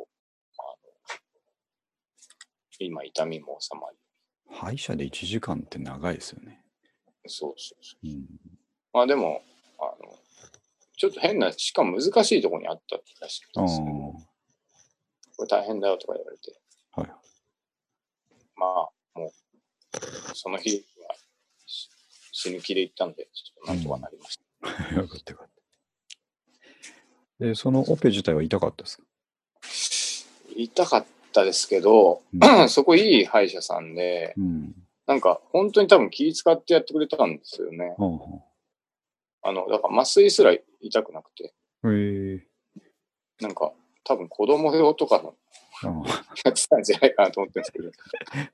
[2.79, 3.97] 今、痛みも収まり、
[4.49, 6.61] 歯医者で1時間って長いですよね。
[7.27, 8.07] そうそうそう。
[8.07, 8.25] うん。
[8.93, 9.41] まあでも、
[9.79, 10.17] あの、
[10.97, 13.65] ちょっと変な、しかも難しいところにあったらしくてああ。
[13.65, 14.27] ですね、
[15.37, 16.53] これ大変だよとか言われて、
[16.91, 17.07] はい。
[18.55, 19.31] まあ、もう、
[20.35, 21.15] その日は
[21.65, 21.89] し
[22.31, 24.95] 死ぬ気で行ったんで、ちょっとなんとかなりました。
[24.95, 25.49] よかったよかっ
[27.39, 27.45] た。
[27.45, 29.03] で、そのオペ自体は痛かったですか？
[30.55, 31.05] 痛かっ
[31.35, 34.73] たですけど、う そこいい歯医者さんで、うん。
[35.05, 37.93] なんか本当に多分気使ってやってくれたんですよね。
[37.97, 38.41] はあは
[39.43, 41.53] あの、だから麻酔すら痛くなくて、
[43.39, 45.35] なんか多分子供用とかの
[46.43, 47.91] やってたんじゃないかなと思ってるんですけど、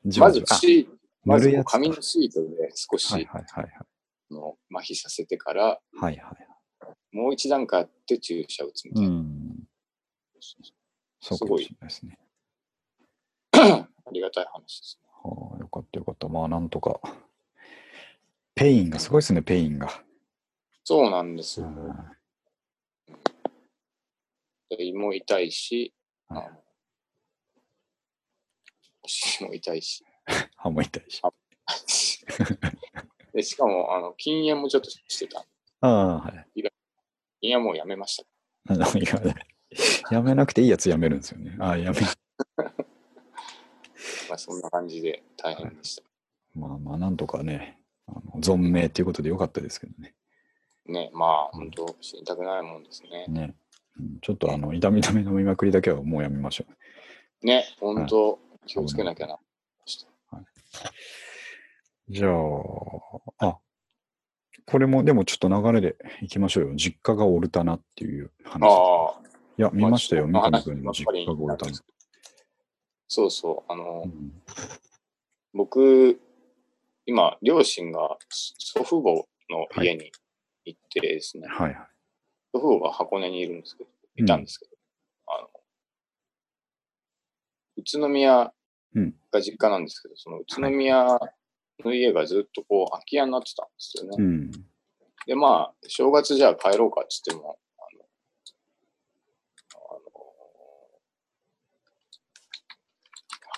[0.06, 0.88] じまずあシー
[1.24, 3.86] まず紙のシートで少し、はいはいはいあ
[4.34, 6.02] の麻痺させてから、はい。
[6.02, 7.16] はいはい。
[7.16, 9.16] もう一段階あって注射打つみたういな。
[9.16, 9.68] ん。
[11.22, 12.18] そうかすごいもしれないですね。
[14.06, 15.10] ありがたい話ですね。
[15.24, 16.28] はあ、よかったよかった。
[16.28, 17.00] まあなんとか。
[18.56, 19.90] ペインがすごいですね、ペインが。
[20.84, 21.68] そうなんですよ。
[24.78, 25.94] 胃も痛いし、
[26.30, 26.58] あはいの
[29.04, 30.04] お尻 も痛いし。
[30.56, 32.26] 歯も痛いし。
[33.34, 35.46] でしかも、あの禁煙もちょっとしてた。
[35.82, 36.62] ああ、はい。
[36.62, 36.72] 禁
[37.42, 38.26] 煙はもうやめました。
[40.12, 41.56] やめなくていいやつやめるんですよね。
[41.60, 41.98] ああ、やめ。
[44.32, 46.04] まあ、そんな感じで大変でした。
[46.56, 50.16] まあまあ、なんとかね、あの存命っていうことでよかったですけどね。
[50.86, 53.26] ね、まあ、本当死にたくないもんですね。
[53.28, 53.56] ね。
[54.00, 56.66] うんちょっとあの、痛み止め飲みまくりだけはもうやめましょ
[57.44, 57.46] う。
[57.46, 59.38] ね、本当気をつけなきゃな。
[62.08, 63.58] じゃあ、あ、
[64.66, 66.76] これもでもちょっと流れでいきましょうよ。
[66.78, 68.66] 実家がオルタナっていう話。
[68.66, 69.22] ああ、
[69.58, 70.24] いや、見ましたよ。
[70.24, 71.72] 三まあ上君の実家がオルタナ。
[73.14, 74.32] そうそう、あの、うん。
[75.54, 76.18] 僕、
[77.06, 80.14] 今、両親が祖父母の家に
[80.64, 81.88] 行ってですね、はいはい。
[82.54, 84.72] 祖父母が箱根にいるんですけど、いたんですけど、
[85.28, 85.50] あの、
[87.76, 88.54] 宇都宮
[88.96, 89.14] うん。
[89.30, 91.06] が実家なんですけど、その宇都宮
[91.84, 94.16] の家がずっとこう空き家になってたんですよね。
[94.18, 94.52] うん。
[95.26, 98.06] で、まあ、正月じゃあ帰ろうかっつっても、あの、
[99.90, 100.12] あの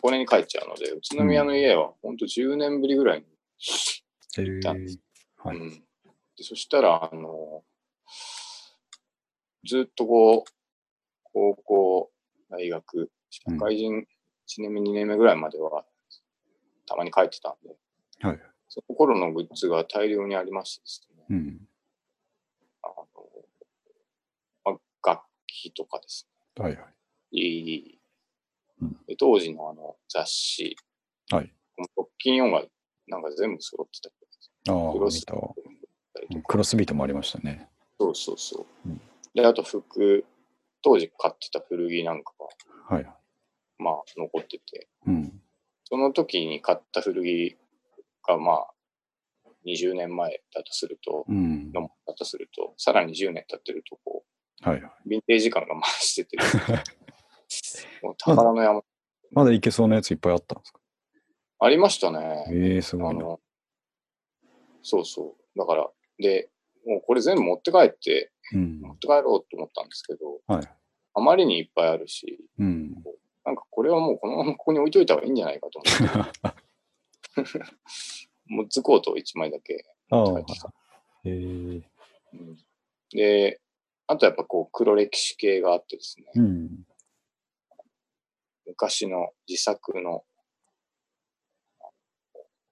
[0.03, 3.25] 箱根に帰っちゃうので、宇都宮の家は本当10年ぶりぐらいに、
[4.37, 4.61] えー。
[4.61, 4.99] たんです
[5.37, 5.57] はい。
[5.57, 5.69] うん。
[5.69, 5.79] で
[6.41, 7.63] そしたら、あの、
[9.65, 10.51] ずっとこう、
[11.23, 12.11] 高校、
[12.49, 14.05] 大学、社会人1
[14.61, 15.85] 年目、2年目ぐらいまでは、
[16.85, 17.73] たまに帰ってたんで、
[18.19, 18.39] はい。
[18.67, 21.61] その頃のグッズが大量にありましてですね、うん。
[22.81, 23.05] あの
[24.65, 26.81] まあ、楽器とかですはいはい。
[26.81, 26.93] ね、
[27.31, 28.02] いいうん
[29.07, 30.75] で当時のあの雑誌、
[31.29, 31.51] はい。
[31.95, 32.63] ロッキン4が
[33.07, 34.13] なんか全部揃ってたり
[34.69, 35.25] ああ、クロス
[36.45, 37.67] クロスビートもありましたね。
[37.99, 38.89] そうそうそう。
[38.89, 39.01] うん
[39.33, 40.25] で、あと服、
[40.83, 42.33] 当時買ってた古着なんか
[42.89, 43.05] が、はい。
[43.79, 45.41] まあ、残ってて、うん。
[45.85, 47.57] その時に買った古着
[48.27, 48.67] が、まあ、
[49.65, 51.71] 20年前だとすると、うん。
[51.71, 54.23] のもだとすると、さらに10年経ってると、こ
[54.61, 54.91] はいはい。
[55.05, 56.37] う、ヴィンテージ感が増してて、
[58.03, 58.83] もう宝の山、
[59.31, 60.79] まだいけそうなやついっぱいあったんですか？
[61.59, 62.45] ありましたね。
[62.51, 63.37] ええすごいな。
[64.81, 65.57] そうそう。
[65.57, 65.89] だから、
[66.19, 66.49] で、
[66.85, 68.81] もうこれ全部持って帰って、うん。
[68.81, 70.69] 持って帰ろうと思ったんですけど、はい。
[71.13, 72.93] あまりにいっぱいあるし、うん。
[73.45, 75.89] なんかこれはもうこのままここに置いといた方がいいんじゃないかと思
[76.21, 76.33] っ
[77.43, 77.53] て、
[78.47, 80.73] モッツコートを1枚だけ持って帰ってた。
[81.25, 82.57] ええうん
[83.11, 83.61] で、
[84.07, 86.69] あとやっぱこう黒歴史系があってですね、うん。
[88.65, 90.23] 昔の自作の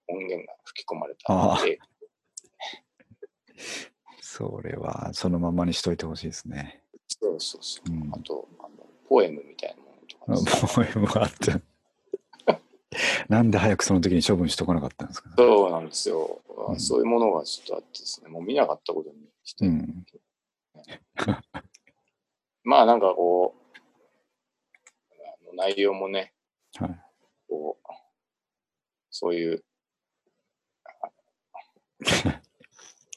[0.07, 1.79] 音源が吹き込まれた絵
[4.21, 6.83] それは、そのままにしといてほしいですね。
[7.07, 7.91] そうそうそう。
[7.91, 8.09] うん。
[8.13, 8.69] あとあの、
[9.07, 10.85] ポエムみたいなものとか。
[10.85, 11.61] ね、ポエムがあって。
[13.29, 16.79] なんで早くその時に処分しとかなかったんですか、ね、そうなんですよ、うん。
[16.79, 20.05] そういうものがちょっとあってですね、もう見なかったことにして、うん。
[22.63, 23.60] まあなんかこう、
[25.61, 26.33] 内容もね、
[26.79, 26.99] はい。
[27.47, 27.87] こう、
[29.11, 29.63] そういう、
[32.03, 32.09] そ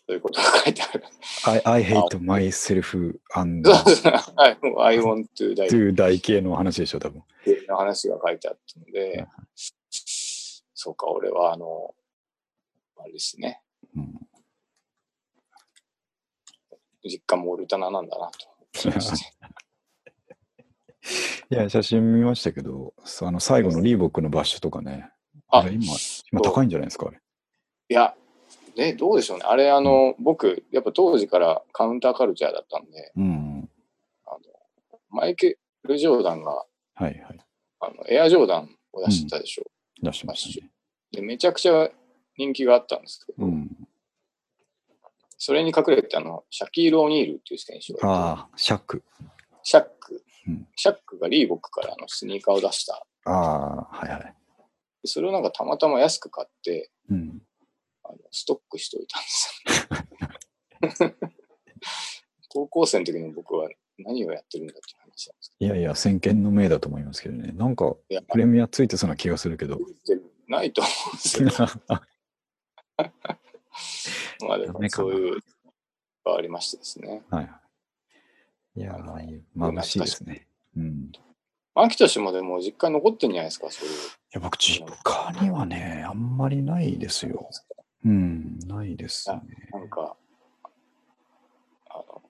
[0.09, 1.05] ういうことが書いてある。
[1.47, 7.23] I, I hate myself and I want to die to die 系の話でしょ、多分。
[7.67, 9.27] の話が書いてあったので、
[10.75, 11.95] そうか、俺はあの、
[12.99, 13.63] あれですね、
[13.97, 14.21] うん、
[17.03, 18.49] 実家もオルタナなんだなと
[18.91, 19.01] 思
[21.51, 25.11] いや、写真見ましたけど、あの最後のリーボックのバッシュとかね、
[25.49, 25.85] ああれ今、
[26.33, 27.21] 今高いんじゃないですか、あれ。
[27.89, 28.15] いや、
[28.77, 29.45] ね、どうでしょうね。
[29.47, 33.71] あれ、あの、僕、やっぱ当時からカウンターカルチャーだったんで、うん。
[34.27, 34.39] あの
[35.11, 36.67] マイケル・ジョーダンが、は
[37.01, 37.23] いはい。
[37.81, 39.65] あのエアジョーダンを出してたでしょ。
[40.03, 40.71] 出してましたね。
[41.13, 41.89] でめちゃくちゃ
[42.37, 43.71] 人気があったんですけど、うん。
[45.39, 49.03] それに隠れてあの、シャキール・オニールっていう選手がああ、シャック。
[49.63, 49.94] シャック、
[50.49, 53.07] うんシャックがリーボックからあのスニーカーを出した。
[53.25, 54.35] ああ、はいはい。
[55.05, 57.43] それをなんかたまたま安く買って、うん。
[58.05, 59.29] あのストックしておいたんで
[60.91, 61.15] すよ。
[62.49, 63.69] 高校生の時の僕は
[63.99, 67.53] 何をやってるんだって話なんですいやいや、先見の明だと思いますけどね。
[67.53, 67.95] なんか、
[68.31, 69.79] プレミアついてそうな気がするけど。
[70.49, 71.49] ないと思うんですよ。
[74.47, 75.41] まあでもそういうの
[76.25, 77.25] がありましてですね。
[77.31, 77.61] はいは
[78.77, 78.81] い。
[78.81, 80.47] いやー、眩しいですね。
[80.77, 81.11] うん。
[81.13, 81.19] い
[81.77, 83.95] 秋田市もでも実家に残ってんじゃないですか、そういう。
[84.35, 87.49] や、僕、実家にはね、あんまりないですよ。
[88.05, 89.41] うん、ないですね。
[89.73, 90.17] なんか、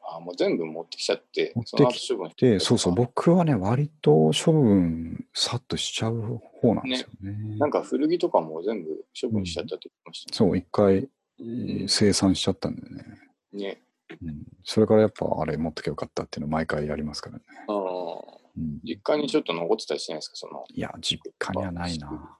[0.06, 7.56] あもう全部持ってきちゃって持っ、てそのき後処分してで、そうそう、僕はね、割と処分、さっとしちゃう方なんですよね。
[7.56, 11.08] なんか古着とかも全部処分しちゃったって言ってましたそう、一回、
[11.40, 13.04] えー生産しちゃったんでね。
[13.52, 13.80] ね。
[14.20, 14.32] ね。
[14.32, 17.44] うん、それからやっぱ、あれ持ってきゃよかったっていうの毎回やりますからね。
[17.68, 20.64] あーうん、実家にちょっと残ってたりしないですか、その。
[20.72, 22.38] いや、実家にはないな。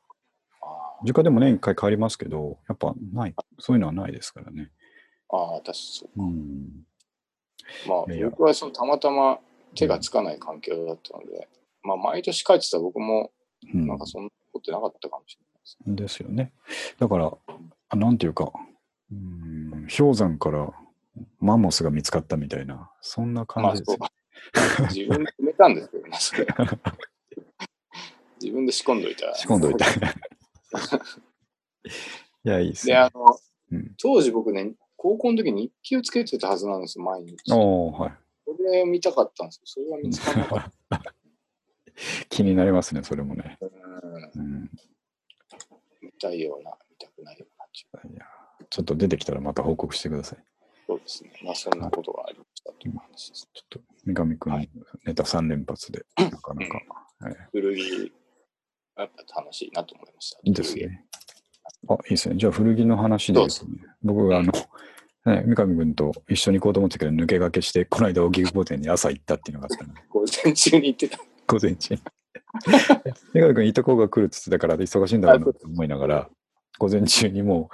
[0.63, 4.71] あ実家でも年一回帰りますけど、やっぱない、そういうのはないですからね。
[5.31, 6.23] ーあー、確かそう。
[6.23, 6.87] うん。
[7.87, 9.39] まあ僕はそのたまたま
[9.75, 11.49] 手がつかない環境だったので、
[11.83, 13.31] まあ、毎年帰ってた僕も、
[13.73, 15.97] うんなんかそんなことなかったかもしれないですね。
[15.97, 16.53] ですよね。
[16.99, 17.33] だから、
[17.89, 18.53] あなんていうか、
[19.11, 20.73] うん、氷山から
[21.41, 24.11] マンモスが見つかったみたいな、そんなま感じですあ
[24.55, 24.89] そうよ。。
[24.93, 26.47] 自分で決めたんですけどね、それ。
[28.41, 29.35] 自分で仕込んどいた。
[29.35, 29.85] 仕込んどいて。
[32.45, 33.11] いや、いいですで、ねあ。
[33.15, 33.39] の、
[33.73, 37.53] うん、当時僕ね、高校の時に日記をつけてたはずなんですよ、毎日。
[37.53, 38.13] おーはい。
[38.45, 41.15] それを見たかったんですけど、それは見つからなかった。
[42.29, 43.59] 気になりますね、それもね。
[43.61, 43.71] うん
[44.35, 44.71] うん、
[46.03, 47.55] 見たいような、見たくないような。
[48.11, 48.27] いや
[48.71, 50.45] ちょっと出てきたらまた報告してください。
[50.87, 51.31] そうですね。
[51.43, 53.49] まあ、そんなことがありましたという話です。
[53.53, 54.71] ちょっと、三上くん、はい
[55.07, 56.83] ネタ3連発で、なかなか、
[57.21, 58.13] はい古着、
[58.97, 60.39] やっぱ楽しいなと思いました。
[60.43, 61.05] いいですね。
[61.89, 62.37] あ、いいですね。
[62.37, 63.71] じゃあ、古着の話でですね、
[64.03, 64.53] 僕があの、
[65.27, 71.19] ね、三上君と一緒に行こうと思ったけど、抜け駆けして、この間、荻窪店に朝行ったっていうのがあったので、 午前中に行ってた。
[71.47, 72.01] 午前中に。
[73.33, 76.31] 三上君、いとこが来るって言ってたから、忙しいんだろうなと思いながら、
[76.79, 77.71] 午前中にも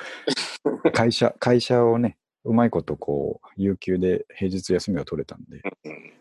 [0.85, 6.13] う、 会社、会社をね、うまいことこう、有給で平日休みが取れたんで、うん。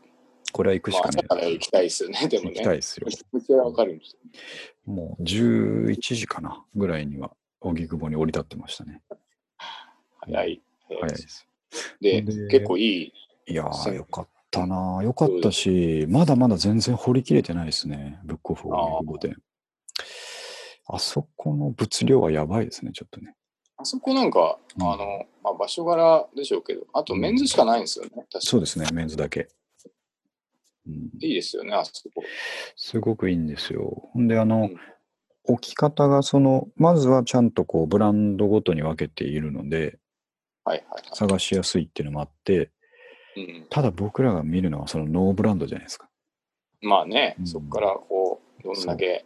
[0.51, 2.55] これは行くしまあ、かね朝から行きたいですよね、でも行ね。
[2.55, 3.13] きたいですよめ。
[3.13, 4.93] ちゃくちゃわかるんですよ。
[4.93, 9.01] もう11時かなぐらいには、荻窪に降り立ってましたね。
[10.21, 10.61] 早い。
[10.87, 11.47] 早いです。
[12.01, 13.13] で、で結構いい。
[13.47, 19.37] いやー、よかったなよかったし、まだまだ全然掘り切れてないですね、ブックオフ荻窪店。
[20.91, 23.35] あそこの物量はやばいですね、ちょっとね。
[23.77, 28.11] あそこなんか、うんあの、まあ、場所柄でしょうけど、あとメンズしかないんですよね。
[28.13, 29.49] 確かそうですね、メンズだけ。
[30.87, 32.23] うん、いいですよね、あそこ。
[32.75, 34.09] すごくいいんですよ。
[34.13, 34.79] ほんで、あの、うん
[35.45, 39.97] 置き方が、その、まずはちゃんとこう、ブランドごとに分けているので、
[40.63, 42.69] はいはいは探しやすいっていうのもあって、
[43.35, 43.43] い。
[43.43, 46.07] うん、ただ僕らが見るのはそのノーブランドじゃないですか。
[46.81, 49.25] まあね、うんそこからこう、どんだけ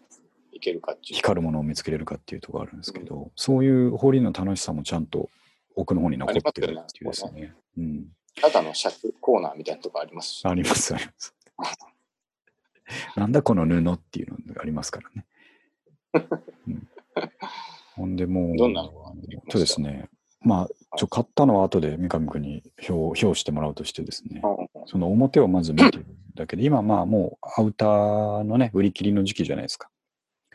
[0.51, 1.15] いけるかっていう。
[1.15, 5.29] 光るものを見つけれるかっていうところがあるんですけど、そういう掘りの楽しさもちゃんと
[5.75, 7.53] 奥の方に残ってるっていうですね。
[7.77, 8.05] うん。
[8.41, 10.45] ただのシャツコーナーみたいなとこありますし。
[10.45, 11.35] あります、あります。
[13.15, 15.25] なんだこの布っていうのがありますからね。
[16.67, 16.87] うん、
[17.95, 18.91] ほんでもう、どんなの
[19.49, 20.09] そうですね。
[20.41, 26.05] まあ、ちょ買ったのは後で三上君に表表してもらうとしてですね、うんその表をまず見てる
[26.35, 29.89] だけで、今まあもうアウターのね、売り切りの時期じゃないですか。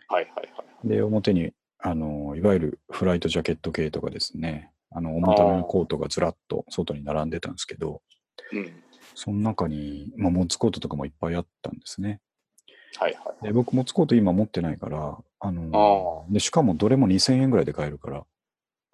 [0.09, 0.89] はいはいはい。
[0.89, 8.03] で、表に、あの、いわゆるフライトジャケット系とかですね、あの、重ためのコートがずらっと外に並んでたんですけど、
[8.53, 8.83] うん。
[9.15, 12.21] その中に、まあ、モッツコートとかもいっぱいあったんですね。
[12.99, 13.45] はいはい。
[13.45, 18.25] で、僕、モッツコート今持ってないから、あの、あで、しかもどれも2000円ぐらいで買えるから、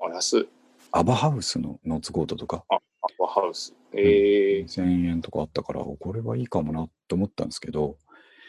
[0.00, 0.48] あ、安い。
[0.92, 2.78] アバハウスのノッツコートとか、ア
[3.18, 3.74] パハウス。
[3.96, 7.98] ええ2000円とかあったから、これはいいかもなと思ったんですけど、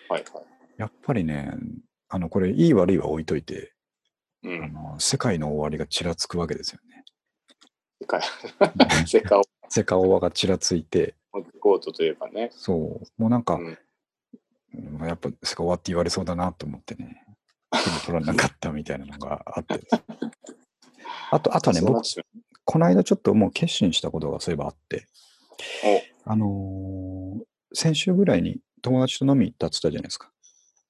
[0.10, 0.46] はいはい。
[0.78, 1.52] やっぱりね、
[2.08, 3.74] あの、これ、いい悪いは置いといて、
[4.44, 4.64] うん。
[4.64, 6.95] あの世界の終わりがちらつくわけですよね。
[8.02, 8.22] 世界、
[9.06, 11.16] 世界をセカオワがちらついて、
[11.60, 12.50] コートといえばね。
[12.52, 13.66] そう、もうなんか、うん。
[13.68, 13.76] うん
[15.08, 17.26] やっぱセカオワって言われそうだなと思ってね、
[17.72, 19.82] 手に取らなかったみたいなのがあって。
[21.32, 22.02] あと、あとね、僕
[22.66, 25.06] この間ちょっともう決心したことがそういえばあって、う
[26.26, 27.46] あのー
[27.78, 30.32] 先週ぐらいに友達と飲み行ったって言ったじゃないですか。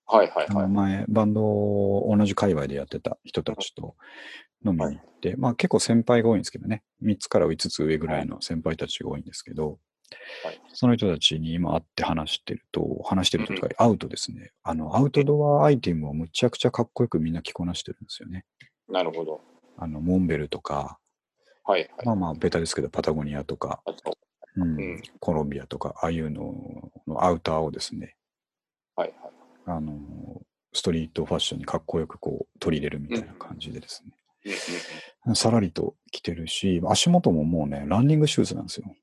[0.07, 0.67] おはいはいはい。
[0.67, 3.95] 前、バンドを同じ界隈でやってた人たちと
[4.65, 9.79] 飲みに行って、まあ結構先輩が多いんですけどね、3つから5つ上ぐらいの先輩たちが多いんですけど、
[10.43, 18.45] はいその人たちに今会って話してると、話してるとか、会うとですね、あの、アウトドアアイテムをむちゃくちゃかっこよくみんな着こなしてるんですよね。
[18.89, 19.41] なるほど。
[19.77, 20.99] あの、モンベルとか、
[21.63, 22.05] はいはい。
[22.05, 23.81] まあまあ、ベタですけど、パタゴニアとか、
[24.57, 26.53] うんうんコロンビアとか、ああいうの
[27.07, 28.14] のアウターをですね、はいはい。
[29.65, 29.93] あの、
[30.73, 38.95] ストリートファッションにかっこよくこう取り入れるみたいな感じでですね、さらりと着てるし、足元ももうね、ランニングシューズなんですよ。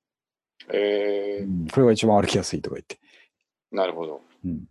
[0.73, 1.69] えー、うん。
[1.69, 3.01] これが一番歩きやすいとか言って。
[3.73, 4.21] なるほど。
[4.45, 4.65] うん、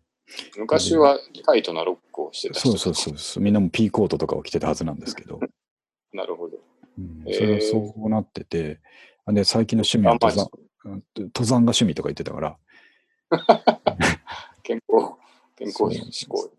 [0.58, 3.44] 昔はタイトなロックをしてた人そうそうそうそう。
[3.44, 5.39] みんなもピーコートとかを着てたはずなんですけど、
[6.14, 6.58] なるほど。
[6.98, 7.24] うん。
[7.34, 8.80] それはそうなってて、
[9.28, 10.48] で、最近の趣味は登山
[10.84, 12.58] うん登山が趣味とか言ってたから、
[14.64, 15.14] 健康、
[15.62, 16.51] 健康志向。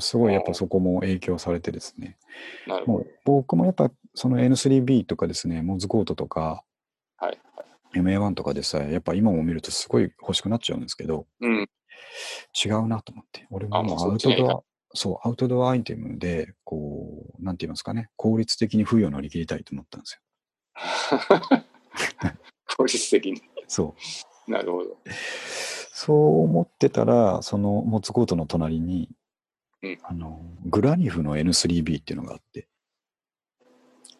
[0.00, 2.16] すごいやっぱそこも影響されてですね、
[2.66, 3.06] なるほどもう。
[3.24, 6.64] 僕もやっぱその N3B とかですね、モズコートとか、
[7.16, 7.38] はい。
[7.94, 11.68] MA1 とかでさえ、やっぱ今も見るとすごい欲しくなっちゃうんですけど、うん。
[12.64, 13.46] 違うなと思って。
[13.50, 14.62] 俺もあもうアウトドア、
[14.94, 20.20] そう、アウトドアアイテムで、こう、なんて言いますかね、効率的に冬を乗り切りたいと思ったんですよ。
[22.76, 23.42] 効率的に。
[23.68, 23.94] そ
[24.48, 24.50] う。
[24.50, 24.96] なるほど。
[26.04, 29.08] そう思ってたら、そのモツコートの隣に、
[29.84, 32.66] うんあの、グラニフの N3B っていうのがあって、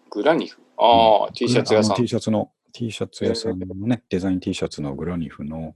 [0.09, 0.63] グラニフ？
[0.79, 2.07] ああ、T シャツ屋さん T。
[2.07, 5.75] シャツの、T シャツ屋さんのね、デザイン T シャツのグラニフの、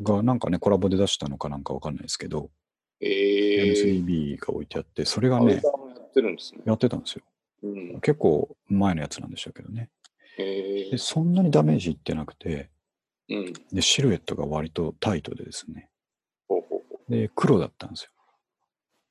[0.00, 2.48] がなんかね、コラボで出したのかなんかわかんないですけど、
[3.00, 6.60] ええ N3B が置いてあって、それがねやってるんですね。
[6.64, 7.24] やってたんですよ。
[7.64, 7.66] う
[7.96, 8.00] ん。
[8.00, 9.90] 結構前のやつなんでしょうけどね。
[10.38, 12.70] ええで、そんなにダメージいってなくて、
[13.28, 13.52] うん。
[13.72, 15.90] で、シルエットが割とタイトでですね。
[16.48, 18.10] ほうほうほで、黒だったんですよ。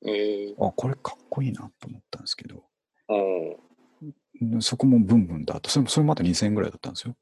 [0.02, 0.10] う。
[0.10, 2.64] ええあ、これかっこいいなと思ったんですけど、
[3.08, 4.50] うん。
[4.50, 7.16] でそこもブンブンだと、それもそれまた2000円ぐらいだったんですよ。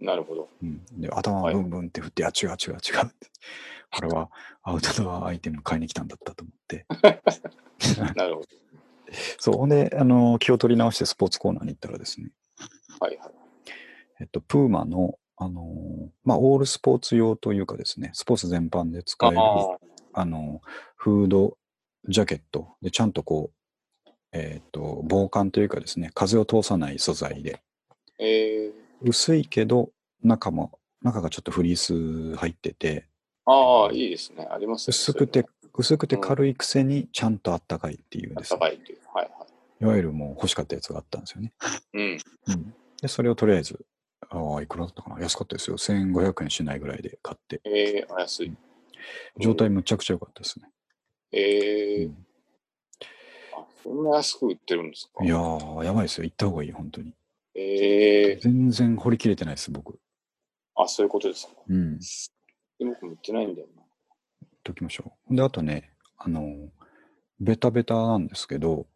[0.00, 0.48] なるほど。
[0.62, 3.30] うん、で、頭はいブンブンって振って、あ、違う違う違うって。
[3.90, 4.30] これは
[4.62, 6.86] アウトドアアイテム買いに来たんだったと思って。
[8.14, 8.46] なるほど。
[9.38, 12.30] そう、ほんで、あの、気を取り直してスポーツコーナーに行ったらですね、
[13.00, 13.30] はいはい。
[14.20, 19.78] えっと、プーマの、あのーまあ、オールスポーツ用というかですね、スポーツ全般で使える、あ
[20.12, 20.60] あの、
[20.96, 21.56] フード
[22.08, 27.62] ジャケットで、ちゃんとこう、えっと、防寒というかですね、風を通さない素材で、
[28.18, 29.90] ええ薄いけど、
[30.24, 33.06] 中も、中がちょっとフリース入ってて、
[33.44, 34.46] ああ、いいですね。
[34.50, 38.98] ありますね薄くて、薄くて軽いくせにちゃんとあったかいっていうですね、高いという。
[39.14, 39.46] はいは
[39.80, 41.52] いわゆるもう欲しかったやつがあったんですよね。
[41.94, 41.98] い。
[41.98, 42.18] うん。
[42.48, 43.86] うん、で、それをとりあえず、
[44.30, 45.20] ああ、いくらだったかな？
[45.20, 45.76] 安かったですよ。
[45.78, 48.56] 1500円しないぐらいで買って、ええあ安い。
[49.40, 50.68] 状態むちゃくちゃ良かったですね。
[51.32, 52.26] ええうん
[53.56, 55.24] あ、そんな安く売ってるんですか？
[55.24, 56.24] いやー、やばいですよ。
[56.24, 57.14] 行った方がいい、本当に。
[57.54, 59.98] ええ全然掘り切れてないです、僕。
[60.76, 61.52] あ、そういうことですか？
[61.68, 61.98] うん。
[61.98, 62.04] で
[62.84, 63.82] 僕も売ってないんだよな。
[64.42, 65.34] 言っときましょう。
[65.34, 66.68] で、あとね、あの、
[67.40, 68.86] ベタベタなんですけど、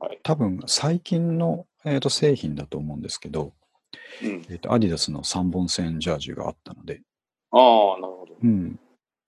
[0.00, 3.54] はい多分最近の、えー、と製品だと思うんですけど、
[4.22, 4.46] うん。
[4.48, 7.02] えー、とアディダスの3本線ジャージがあったので、
[7.50, 7.56] あ
[7.96, 8.36] あ、なるほど。
[8.42, 8.78] うん、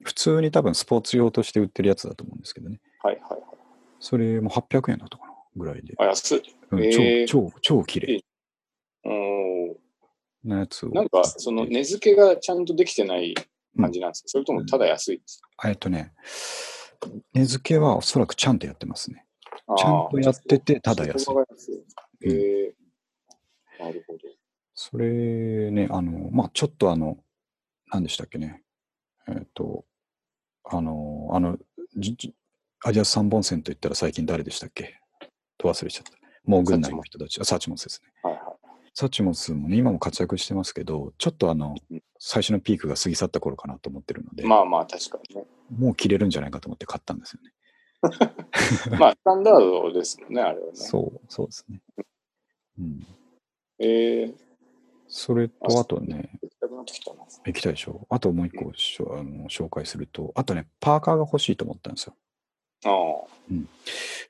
[0.02, 2.80] 普通に多分スポーツ用として売ってるやつだと思うんですけどね。
[3.02, 3.40] はいはいはい。
[4.00, 5.94] それも800円だったかなぐらいで。
[5.98, 6.42] あ、安い。
[6.70, 8.24] うんへー超、超、超綺麗
[9.04, 9.74] おー
[10.44, 10.90] なやつを。
[10.90, 13.34] なんか、その値付けがちゃんとできてない
[13.78, 16.12] 感じなんですか、それともただ安いですか、えっとね、
[17.32, 19.24] 値付けはおそらくちゃんとやってますね。
[19.78, 21.84] ちゃんとやっててただ安い安い。
[22.22, 22.86] えー
[23.78, 24.18] なるほど。
[24.79, 27.16] それね、あの、まあ、ちょっとあの、
[27.91, 28.62] 何でしたっけね。
[29.27, 29.87] えっ、と、
[30.64, 31.57] あの、あの、
[31.97, 32.35] じじ
[32.85, 35.01] アジア3本線といったら最近誰でしたっけ？
[35.57, 36.12] と忘れちゃった。
[36.45, 38.12] もう軍内の人たち、あサチモスですね。
[38.22, 38.43] はいはい。
[38.93, 45.47] サチモスもね、今も活躍してますけど、ちょっとあのうん、最初のピークが過ぎ去った頃かなと思ってるので、まあまあ、確かにね。
[45.74, 47.53] もう切れるんじゃないかと思って買ったんですよね。
[49.01, 50.72] まあ、スタンダードですもんね、あれはね。
[50.74, 51.81] そう、そうですね。
[52.79, 53.07] うん。
[53.79, 54.45] えー、
[55.18, 56.28] それと、あとね、
[57.46, 58.06] 行きたいでしょ？
[58.10, 62.14] あともう一個しょあの紹介すると、あとね、パーカーが欲しいと思ったんですよ。
[62.84, 62.92] ああ、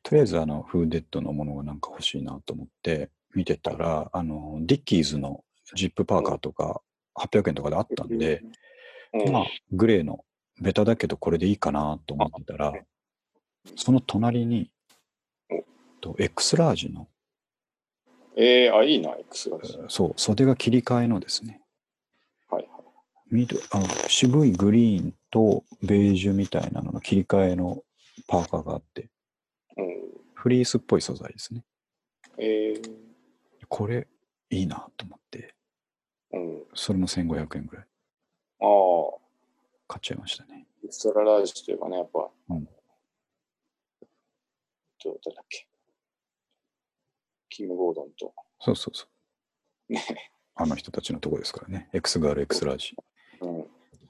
[0.04, 5.42] とりあえず、あの、フーデッドのものがなんか欲しいなと思って見てたら、あの、ディッキーズの
[5.74, 6.80] ジップパーカーとか
[7.16, 8.44] 800円とかであったんで、
[9.12, 10.24] うん、まあ、グレーの
[10.60, 12.72] ベタだけどこれでいいかなと思ってたら、
[13.74, 14.70] その隣に
[15.50, 15.64] お、
[16.00, 17.08] と X ラージの、
[18.36, 19.56] えー、あ、いいな、X が。
[19.56, 21.62] はいそう、袖が切り替えのですね、
[22.50, 22.68] はい。
[23.30, 27.82] 緑あの渋いグリーンとベージュみたいなのの切り替えの
[28.28, 29.08] パーカーがあって、
[29.76, 29.86] うん、
[30.34, 31.64] フリースっぽい素材ですね。
[32.38, 32.90] えー、
[33.68, 34.06] これ
[34.50, 35.54] いいなと思って、
[36.32, 36.62] うん。
[36.74, 37.86] それも1500円ぐらい
[38.60, 39.18] ああ、
[39.88, 40.66] 買っちゃいましたね。
[40.84, 42.68] エクストララージといえばね、やっぱ、うん
[45.04, 45.68] どうだっけ。
[47.56, 49.06] キム・ゴードンと、そうそうそ
[49.88, 49.92] う。
[49.92, 50.02] ね、
[50.54, 51.88] あの人たちのとこですからね。
[51.94, 52.94] X ガール、X ラージ。
[53.40, 53.60] うん、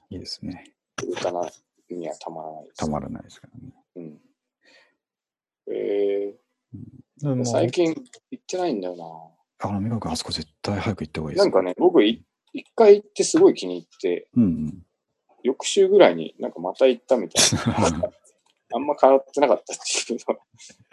[0.09, 0.73] いいですね。
[1.01, 1.49] ウルタナ
[1.89, 2.77] にはたまらないです。
[2.77, 3.73] たまらないですからね。
[3.95, 4.19] うん。
[5.73, 6.35] え
[7.21, 7.95] でもー、最近
[8.31, 9.69] 行ってないんだよな。
[9.69, 11.45] あの、あそこ絶対早く行った方がいいです。
[11.45, 14.83] なんかね、僕い、一回行ってすごい気に入って、うんうん。
[15.43, 18.11] 翌週ぐらいになんかまた行ったみたいな。
[18.73, 20.41] あんま変わってなかったっていうのは、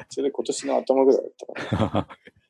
[0.09, 1.33] それで今年の頭ぐらいだっ
[1.69, 2.09] たから、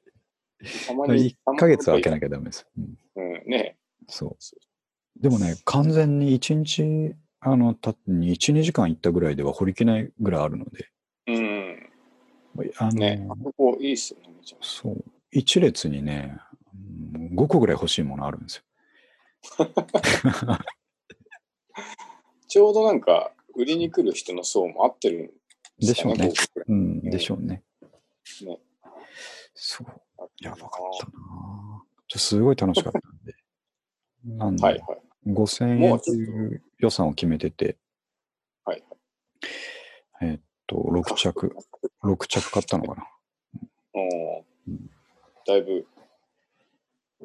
[0.87, 1.37] たまに。
[1.47, 2.67] 1ヶ月は空けななきゃダメです。
[2.77, 3.77] うん、うん、ね
[4.09, 5.21] そう。
[5.21, 10.91] でもね、完全に1日、あの、たに1、2時間行ったぐらいでは掘りきれないぐらいあるので、
[11.27, 11.91] うん。
[12.77, 14.29] あの、ねあそこいいっすよね、
[14.61, 16.39] そう、一列にね、
[17.15, 18.62] うん5個ぐらい欲しいものあるんですよ。
[19.59, 20.59] ゃ
[22.49, 25.35] ちょうどなんか、売りに来る人の層も合ってる
[25.83, 26.33] んでしょうね。
[26.67, 27.62] うん、でしょうね。
[28.43, 28.59] ね
[29.55, 29.87] そう。
[30.45, 30.69] やばかっ
[31.01, 33.35] たなぁちょすごい楽しかったんで。
[34.25, 35.03] なんで、はいはい。
[35.27, 37.79] 5000円という予算を決めてて、
[38.65, 38.85] はい
[40.23, 41.57] えーっと、6着、
[42.03, 43.07] 6着買ったのかな。
[43.95, 44.91] おーうん
[45.47, 45.87] だいぶ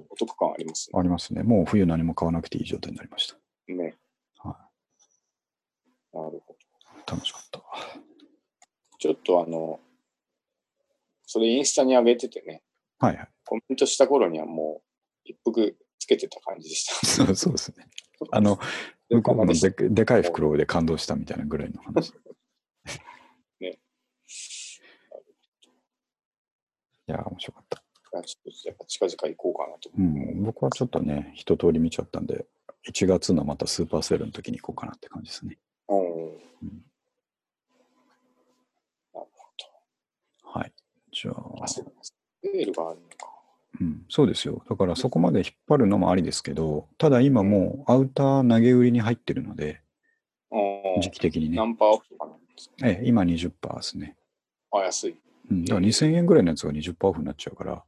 [0.10, 1.44] お得感ありますありますね。
[1.44, 3.36] もう冬何も買わなくていい状態になりました。
[3.68, 3.76] ね。
[3.76, 3.96] ね。
[4.38, 4.58] は
[6.14, 6.38] なるほど。
[6.38, 7.04] い。
[7.08, 7.62] 楽しかった。
[8.98, 9.80] ちょっとあの、
[11.26, 12.62] それインスタに上げててね、
[13.00, 13.28] はいはい。
[13.46, 14.82] コメントした頃にはもう
[15.24, 17.06] 一服つけてた感じでした。
[17.06, 17.88] そうそうですね。
[18.32, 18.60] あの、
[19.10, 22.14] 向こうのででかい袋で感動したみたいなぐらいの話。
[23.60, 23.80] ね。
[27.08, 27.84] いやー、面白かった。
[28.24, 30.02] ちょっとやっぱ近々行こうかなとう。
[30.02, 32.46] ん、僕はちょっとね、一通り見ちゃったんで、
[32.88, 35.58] 1月のまたスーパーセールの時に行こうかなって感じですね。
[35.88, 36.34] うん。
[36.34, 36.86] うん
[39.14, 39.28] なる
[40.44, 40.74] はい。
[41.12, 41.64] じゃほど。
[41.64, 41.68] あ
[42.44, 42.62] あ、、そうなんです。
[42.64, 43.30] セールがあるのか。
[43.82, 44.64] うん、そうですよ。
[44.70, 49.82] だからそこまで引っ張るのもありですけど、ただ今もうアウター投げ売りに入ってるので、
[50.52, 50.58] う
[50.98, 51.66] ん時期的にねナ。
[51.66, 52.76] ンパオフとかなんですか？
[52.88, 54.16] ええ、今20%ですね。
[54.72, 55.16] あ、安い。
[55.52, 57.84] うん、だから2000円ぐらいのやつが20%オフになっちゃうから、あ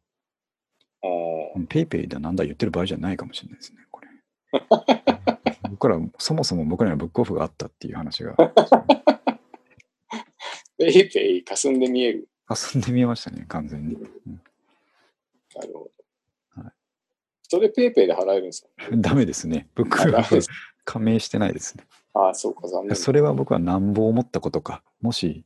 [1.68, 4.08] ペイペイだなんだ言ってる場合じゃないかもしれないですね、これ。
[5.72, 8.36] 僕ら、そもそも僕らにはブックオフがあったっていう話が、
[10.78, 12.28] ペイペイ霞んで見える。
[12.74, 13.96] 遊んでみましたね、完全に。
[13.96, 14.00] う
[14.30, 14.42] ん
[15.56, 15.90] なるほ
[16.56, 16.62] ど。
[16.62, 16.74] はい
[17.44, 18.70] それペイペイで払えるんですか？
[18.96, 19.68] ダメですね。
[19.76, 20.50] ブックオフあダメです
[20.86, 21.86] 加盟してないですね。
[22.14, 22.96] ああ、そうか、残念。
[22.96, 24.84] それは僕はなんぼ思ったことか。
[25.02, 25.46] もし、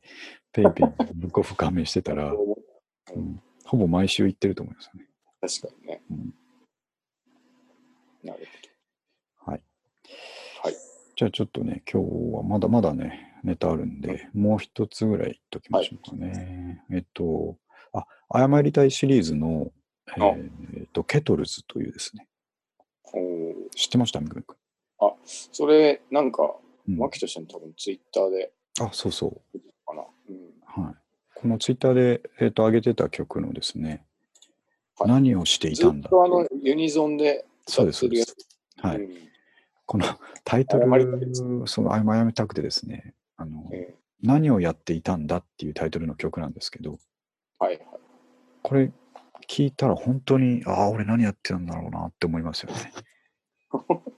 [0.52, 5.08] ペイペイ ブックオフ加盟してたら、うんほぼ毎週行ってると思いますよね。
[5.40, 6.02] 確かにね。
[6.10, 6.34] うん
[8.22, 8.46] なる
[9.38, 9.62] はい。
[10.62, 10.74] はい。
[11.16, 16.82] じゃあちょっとね、今日はまだまだね、ネタあるんで、もう一つぐらい言っときましょうかね。
[16.90, 17.56] えっと、
[17.92, 18.04] あ、
[18.36, 19.70] 謝りたいシリーズの、
[20.08, 22.26] えあーえっと、ケトルズというですね。
[23.76, 24.20] 知ってました？
[24.20, 24.56] みくみく
[25.24, 26.46] それ、なんか、ん、
[26.88, 29.58] うん牧としても多分ツイッターで、あ、そうそう。
[29.86, 30.02] かな。
[30.28, 30.32] う
[30.80, 30.84] ん。
[30.84, 30.94] はい。
[31.34, 34.04] このツイッターで、えっと、上げてた曲のですね、
[34.98, 36.08] はい何をしていずたんだ？
[36.08, 38.84] っとあの、ユニゾンでそうです、そうですつ。。
[38.84, 38.96] はい。
[38.96, 39.26] うん
[39.88, 40.04] この
[40.42, 41.22] タイトル、
[41.66, 46.96] その、あやめたくてですね、あの、え何をやっていたんだっていうタイトルの曲なんですけど、ー
[47.58, 47.86] はいはい。
[48.62, 48.90] これ
[49.48, 52.92] 聞いたら本当に、ああ、俺何やってたんだろうなって思いますよね。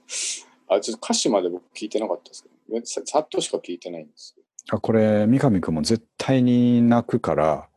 [0.67, 4.43] あ、ちょっと歌詞まで僕聞いてなかったですけど、ささっとしか聞いてないんですよ。
[4.71, 7.69] あこれ、三上くんも絶対に泣くから、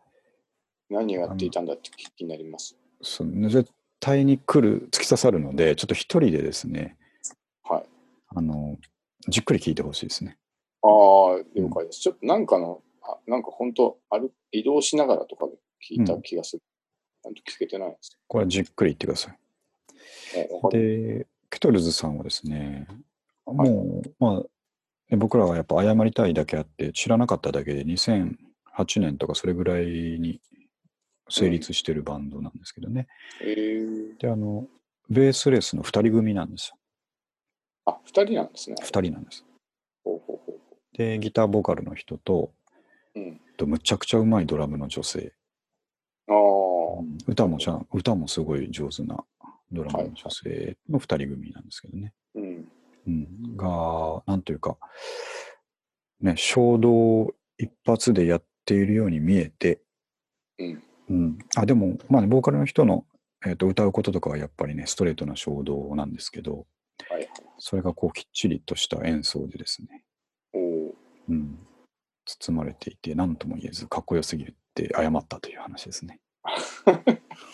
[0.90, 2.76] 何をやっていたんだって気になります。
[3.00, 6.96] その絶対に来る、突き刺さるので、ちょっと一人でですね、
[7.64, 7.84] はい。
[8.28, 8.78] あの、
[9.28, 10.38] じっくり聞いてほしいですね。
[10.82, 12.00] ああ、了解です。
[12.00, 15.52] ちょっとなんかの、あなんか本当歩移動しながらとかで
[15.88, 16.62] 聞いた気がする。
[17.22, 18.18] ちゃんと聞けてないです。
[18.26, 20.38] これはじっくり言ってください。
[20.38, 22.86] もうわかるで、ケトルズさんはですね、
[23.46, 24.42] もう、まあ、
[25.10, 30.40] ね僕らはやっぱ謝りたいだけあって、知らなかっただけで2008年とかそれぐらいに
[31.28, 33.06] 成立してるバンドなんですけどね。
[33.42, 34.66] えー、で、あの、
[35.10, 36.76] ベースレスの2人組なんですよ。
[37.86, 38.76] あ、二人なんですね。
[38.80, 39.44] 2人なんです。
[40.94, 42.52] で、ギターボーカルの人と、
[43.14, 43.20] う。
[43.20, 43.40] うん。
[43.56, 45.32] とむちゃくちゃうまいドラムの女性。
[46.28, 46.34] ああ、
[47.26, 49.24] 歌もちゃん歌もすごい上手な
[49.70, 52.12] ドラムの女性の2人組なんですけどね。
[52.34, 52.68] うん。
[53.06, 54.78] うん、が、なんというか、
[56.20, 59.80] ね、衝動一発でやっているように見えて、
[60.58, 60.82] うん。
[61.08, 63.04] うん、あでも、まあね、ボーカルの人の
[63.44, 66.66] えーと歌うこととかはやっぱりね、ストレートな衝動なんですけど、
[67.08, 67.28] はいはい。
[67.58, 70.04] それがこうきっちりとした演奏でですね。
[71.28, 71.58] うん、
[72.24, 76.20] 包まれていて、何とも言えず、かっこよすぎるって謝ったという話ですね。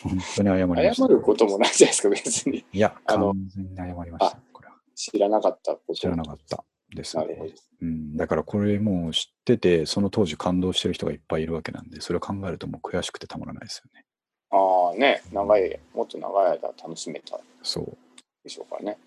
[0.02, 0.94] 本当に謝りました。
[0.94, 2.64] 謝ることもないじゃないですか、別に。
[2.72, 4.38] いや、完全に謝りました。
[4.52, 5.94] これは知らなかったこと。
[5.94, 6.64] 知らなかった
[6.94, 7.52] ですね。
[7.82, 8.16] うん。
[8.16, 14.04] だからこれもう知ってて、その当時感動してる人がいっぱいいるわけなんで、それを考えるともう悔しくてたまらないですよね。
[14.50, 17.98] ああね、長い、もっと長い間楽しめたそう。
[18.42, 18.98] でしょうかね。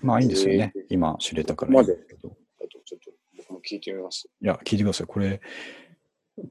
[0.00, 0.72] まあいいんですよね。
[0.74, 2.27] えー今知れたからいいんですけど。
[3.68, 4.28] 聞いてみます。
[4.40, 5.06] いや、聞いてください。
[5.06, 5.40] これ、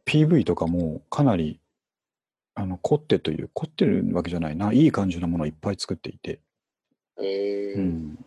[0.06, 1.60] PV とかもかなり、
[2.54, 6.42] あの、凝ってという、凝ってるわけじゃないな、いい感じのものをいっぱい作っていて、
[7.20, 8.26] えー、うん。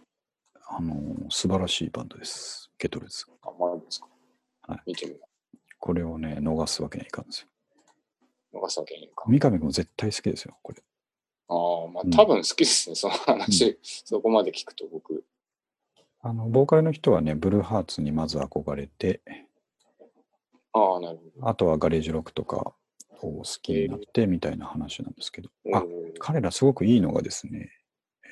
[0.67, 2.71] あの、素晴らしいバンドです。
[2.79, 3.27] ゲトルズ。
[3.43, 4.07] あ、まあいいですか。
[4.63, 5.19] はい見てみま
[5.79, 7.49] これをね、逃すわけにはいかんですよ。
[8.53, 8.57] す。
[8.57, 9.33] 逃すわけにいかん。
[9.33, 10.83] 三上君も絶対好きですよ、これ。
[11.49, 15.25] ああ、まあうん多分好きですね、その話、そこまで聞くと僕。
[16.23, 19.21] あの、ボーカルの人はね、ブルーハーツにまず憧れて、
[20.73, 22.75] ああ、なるほあとはガレージロックとか
[23.23, 25.77] を好きになってみたいな話なんですけど、ど。
[25.77, 25.85] あ
[26.19, 27.71] 彼らすごくいいのがですね、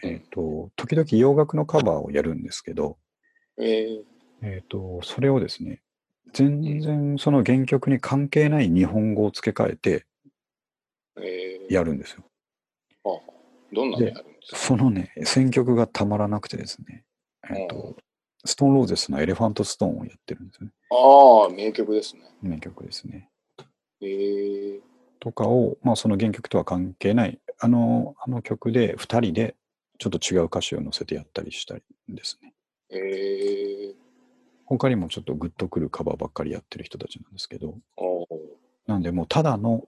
[0.02, 0.10] うん。
[0.10, 2.98] えっ、と、時々洋楽のカバーをやるんですけど、
[3.58, 4.02] えー、
[4.42, 5.82] えっ、と、それをですね、
[6.32, 10.04] 全然その原曲に関係ない日本語を付け替えて
[11.16, 12.24] えー、やるんですよ。
[13.04, 13.32] ああ
[13.72, 14.56] どんなのやるんですか？
[14.58, 17.04] そのね、選曲がたまらなくてですね、
[17.50, 17.96] えっ、うんと、
[18.44, 20.72] ストーンローゼスのエレファントストーンをやってるんですよね。
[20.90, 22.22] ああ、名曲ですね。
[22.42, 23.30] 名曲ですね。
[24.00, 24.80] えー、
[25.20, 29.56] とかを、まあその原曲とは関係ない、あの、あの曲で2人で
[29.98, 32.54] ちょっと違う歌詞を載せてやったりしたりですね。
[32.90, 33.94] えー、
[34.64, 37.74] 他にもちょっとグッとくるカバーばっかりやってる人たちなんですけど、
[38.86, 39.84] なんでもうただの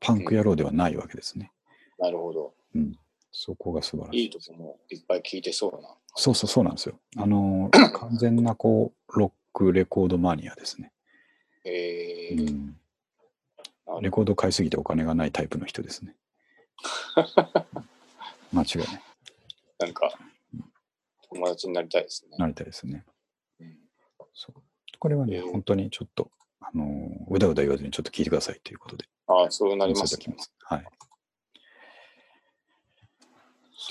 [0.00, 1.50] パンク野郎ではないわけですね。
[1.98, 2.54] なるほど。
[3.30, 4.22] そこが素晴らしい。
[4.22, 5.88] いいとこもいっぱい聞いてそうな。
[6.14, 6.98] そうそうそうなんですよ。
[7.16, 10.92] あのー、 完全なこう、ロックレコードマニアですね。
[11.64, 14.02] えー、うん。
[14.02, 16.14] レコード買いすぎてお金がないタイプの人ですね。
[18.52, 19.02] 間違いない。
[19.78, 20.18] なんか、
[21.30, 22.36] 友達になりたいですね。
[22.38, 23.04] なりたいですね。
[23.60, 23.78] うん
[24.34, 24.62] そう
[25.00, 29.04] これはね、えー本当にちょっと、あのーうだうだ言わずにちょっと聞いてくださいということで。
[29.26, 30.36] ああ、そうなりますね。
[30.60, 30.84] はい。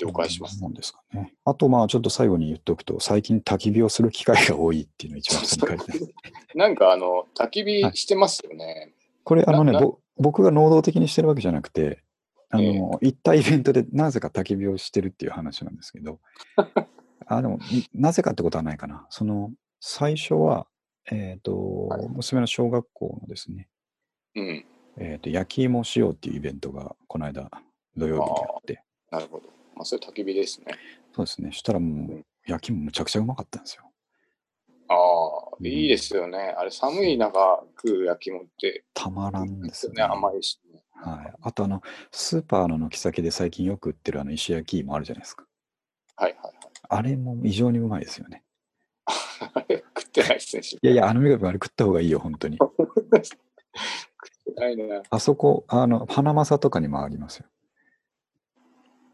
[0.00, 1.34] 了解しますそんなもんですかね。
[1.44, 6.14] あと、まあ、ちょっと最後に言っておくと、最近焚き火をする機会が多いっていうのが一番書いて。
[6.54, 8.92] なんかあの、焚き火してますよね。
[9.24, 9.78] これ、あのね
[10.16, 12.02] 僕が能動的にしてるわけじゃなくて、
[12.50, 16.20] あの、ええ行ったイベントでなぜか焚き火をしてるっていう話なんですけど、
[17.26, 19.06] あでも、いなぜかってことはないかな。
[19.10, 20.66] その、最初は、
[21.10, 23.68] えっ、と、はい娘の小学校のですね、
[24.34, 24.66] うん。
[24.98, 27.50] えっ、と、焼き芋しようっていうイベントが、この間、
[27.96, 29.48] 土曜日にあって、なるほど。
[29.78, 30.76] まあ、それ焚き火ですね。
[31.14, 31.52] そうですね。
[31.52, 33.84] したらもうう、焼き芋むちゃくちゃうまかったんですよ。
[34.88, 36.38] ああ、うんいいですよね。
[36.58, 40.08] あれ、寒い中食う焼き芋って、たまらんですよね、ね。
[40.08, 40.82] 甘いし、ね。
[40.94, 41.32] はい。
[41.42, 45.44] あと、あの、スーパーの軒先で最近よく売ってるあの石焼き芋あるじゃないですか。
[46.16, 46.52] はいはい
[46.90, 48.42] あれも異常にうまいですよね。
[49.04, 49.64] はい。
[49.64, 50.62] あれ、食ってないですね。
[50.80, 52.56] いやいや、あの、みがくんあれ食った方がいいよ、本当に。
[52.58, 55.02] 食ってないな。
[55.10, 57.46] あそこ、あの、花正とかにもありますよ。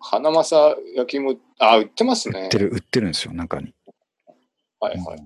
[0.07, 2.43] 花正焼き芋、あ、売ってますね。
[2.43, 3.75] 売ってる、売ってるんですよ、中に。
[4.79, 5.19] はいはいはい。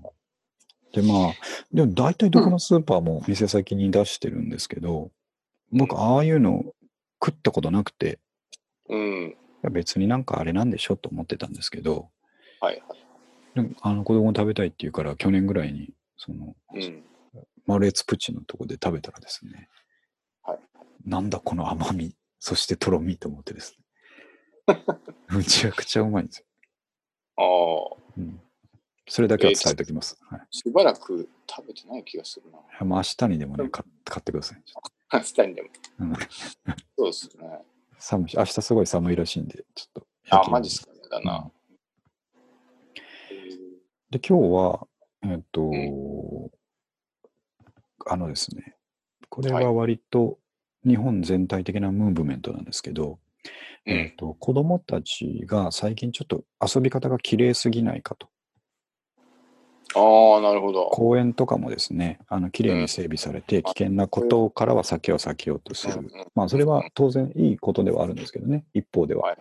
[0.93, 1.33] で、まあ、
[1.73, 5.11] でも大体どこのスーパーも店先に出してるんですけど、
[5.73, 6.63] 僕、ああいうの
[7.23, 8.21] 食ったことなくて、
[8.89, 9.31] うん。
[9.31, 12.09] いや別になんかあれなんでしょと思ってたんですけど、
[12.61, 12.99] はいはい。
[13.57, 17.05] でもあの子供食べたいって言うから、去年ぐらいに、その、うん。
[17.67, 19.69] マルエツプチのとこで食べたらですね、
[20.43, 20.59] はい
[21.05, 23.88] なんだこの甘み、そしてとろみと思ってですね。
[25.31, 26.45] むちゃくちゃうまいんですよ。
[27.37, 27.43] あ
[27.95, 28.41] あ、うん、
[29.09, 30.19] それだけは伝えておきます。
[30.29, 32.59] はいしばらく食べてない気がするな。
[32.85, 34.63] もう明日にでもね、買買ってください。
[35.13, 35.69] 明日にでも。
[36.97, 37.63] そうですね。
[37.99, 40.07] 寒いし、明日すごい寒いらしいんで、ちょっと。
[40.31, 40.93] あ、マジっすか？
[40.93, 40.99] ね。
[41.11, 41.51] だな。
[44.11, 44.87] で、今日は、
[45.23, 46.51] えっと、う
[48.07, 48.77] あのですね、
[49.29, 50.39] これはいは割と
[50.87, 53.19] 日本全体的なムーブメントなんですけど、
[53.87, 53.93] うん。
[53.93, 58.29] えっと、子供たちが最近ちょっと遊び方が綺麗すぎないかと。
[59.95, 60.87] ああ、なるほど。
[60.91, 66.11] 公園とかもですね、あの綺麗に整備されて、危険なことからは避けよう避けようとする。
[66.35, 69.37] まあ、それは当然いいことではあるんですけどね、一方では。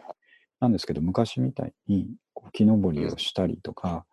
[0.60, 2.10] なんですけど、昔みたいに
[2.54, 4.06] 木登りをしたりとか、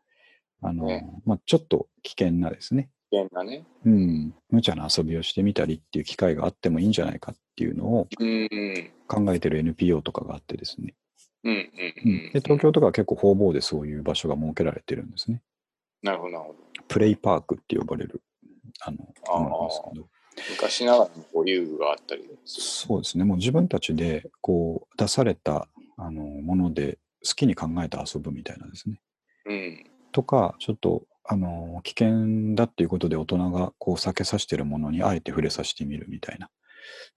[0.60, 3.64] あの、ねまあ、ちょっと危険なですね、危険なね。
[3.84, 8.08] うん、無茶な遊びをしてみたりっていう機会があってもいいんじゃないかっっていうのを。
[9.06, 10.94] 考えてる NPO とかがあってですね。
[11.42, 15.42] で東京とかは結構方々でそういう場所が設けられてるんですね。
[16.02, 16.58] なるほど、なるほど。
[16.88, 18.22] プレイパークって呼ばれる
[18.80, 18.96] あの
[19.28, 20.08] あなんですけど、
[20.50, 29.00] 昔ながらのこう遊具があったりすそうですね、もう自分たちでこう出されたあのもので好きに考えて遊ぶみたいなですね。
[29.44, 29.54] る。
[29.54, 29.90] うん。
[30.12, 36.50] とか、ちょっとあの危険だっていうことで大人がこう避けさせてるものにあえて触れさせてみるみたいな、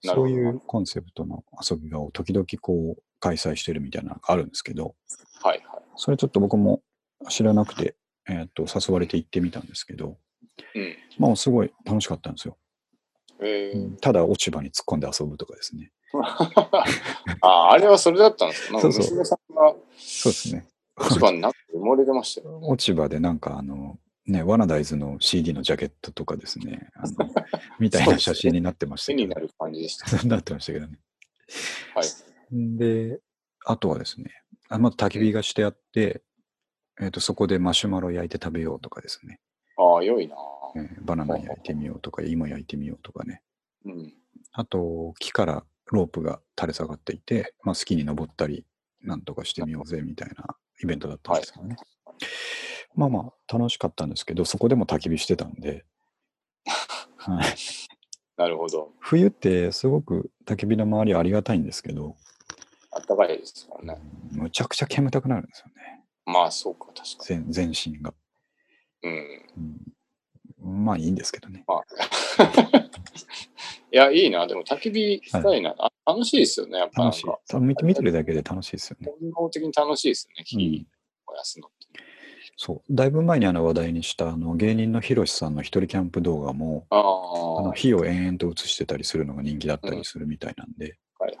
[0.04, 4.94] そういうコンセプトの遊び場を時々こう開催してるみたいなのがあるんですけど、
[5.42, 5.82] はいはい。
[5.96, 6.82] それちょっと僕も
[7.28, 7.96] 知らなくて、
[8.28, 10.18] えー、と誘われて行ってみたんですけど、
[10.74, 10.96] うん。
[11.18, 12.56] まあすごい楽しかったんですよ。
[13.40, 15.92] えー、ただ落ち葉に突っ込んで遊ぶとかですね。
[17.42, 18.80] あ、あれはそれだったんですか？
[18.80, 20.66] そうそう娘さんがそうですね。
[21.10, 22.58] 一番になって埋もれてましたよ。
[22.62, 23.98] 落ち葉でなんかあの、
[24.28, 27.30] ね、ワナダイズの CD のジャケットとかですね、あの
[27.80, 30.26] みたいな写真になってましたけど、絵になる感じでした。
[30.26, 30.98] なってましたけどね。
[31.94, 32.06] はい。
[32.76, 33.20] で、
[33.64, 34.30] あとはですね、
[34.68, 36.22] あまず焚き火がしてあって、
[37.00, 39.40] えー、とそこでマシュマロ焼いて食べようとかですね、
[39.78, 40.36] ああ、良いな。
[40.76, 43.42] えーバナナ焼いてみようとか、芋焼いてみようとかね、
[43.86, 44.14] うん。
[44.52, 48.66] あと木からロープが垂れ下がっていて、まあ、好きに登ったり、
[49.00, 51.76] なんとかしてみようぜみたいなイベントだったんですけどね。
[52.98, 55.84] まあまあ楽しかったんですけど、そこでも焚き火してたんで、
[57.16, 57.44] はい、
[58.36, 58.90] なるほど。
[58.98, 62.16] 冬ってすごく焚き火の周りはありがたいんですけど、
[62.90, 63.96] あったかいですもんね。
[64.32, 68.12] むちゃくちゃ煙たくなるんですよね、まあ、そうか、確か全全身が、
[69.04, 69.10] に。
[69.10, 69.46] うん。
[70.64, 70.84] うん。
[70.84, 71.64] まあいいんですけどね。
[71.68, 71.84] まあ。
[73.92, 74.46] いや、いいな。
[74.48, 75.74] でも、焚き火したいな。
[75.78, 76.78] あ楽しいですよね。
[76.78, 77.26] やっぱ楽しい
[77.60, 79.12] 見て見てるだけで楽しいですよね。
[79.20, 80.40] 本能的に楽しいですよね。
[80.40, 80.86] うん火
[81.28, 81.77] 燃やすのって。
[82.60, 82.94] そう。
[82.94, 86.96] だいぶ前にあの話題にしたあの芸人のヒロシさんの一人キャンプ動画も、あ。
[86.96, 91.38] のはい火を延々と映してたりするのが人気だったりするみたいなんで、はい。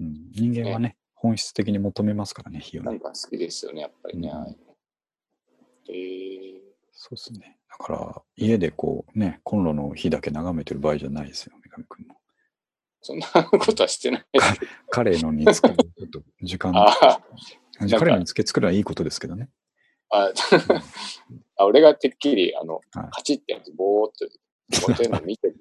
[0.00, 2.90] うん人間はね、本質的に求めますからね、火をね。
[2.90, 4.28] なんか好きですよね、やっぱりね。
[4.28, 4.56] うん
[5.88, 6.60] えー、
[6.92, 7.58] そうですね。
[7.68, 12.16] だから、家でこうね、コンロの火だけ眺めてる場合じゃないですよ、三上君も。
[13.00, 14.26] そんなことはしてない。
[14.90, 16.72] カレーの煮付け、ちょっと時間。
[16.72, 17.18] カ
[17.80, 19.48] レーの煮付け作るのはいいことですけどね。
[20.12, 20.30] あ
[21.56, 24.28] あ俺がてっきり、あの、はいカチッてやって、ぼーっと、
[24.88, 25.56] 持ってるの見てる。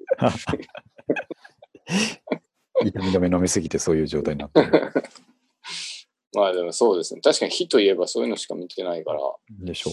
[2.84, 4.72] 痛み止め飲みすぎてそういう状態になってる
[6.34, 7.22] まあでもそうですね。
[7.22, 9.20] 確かに火といえばそういうのしか見てないから。
[9.50, 9.92] でしょ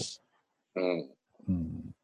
[0.75, 0.97] うん。
[0.99, 1.09] なう。
[1.49, 1.95] うん、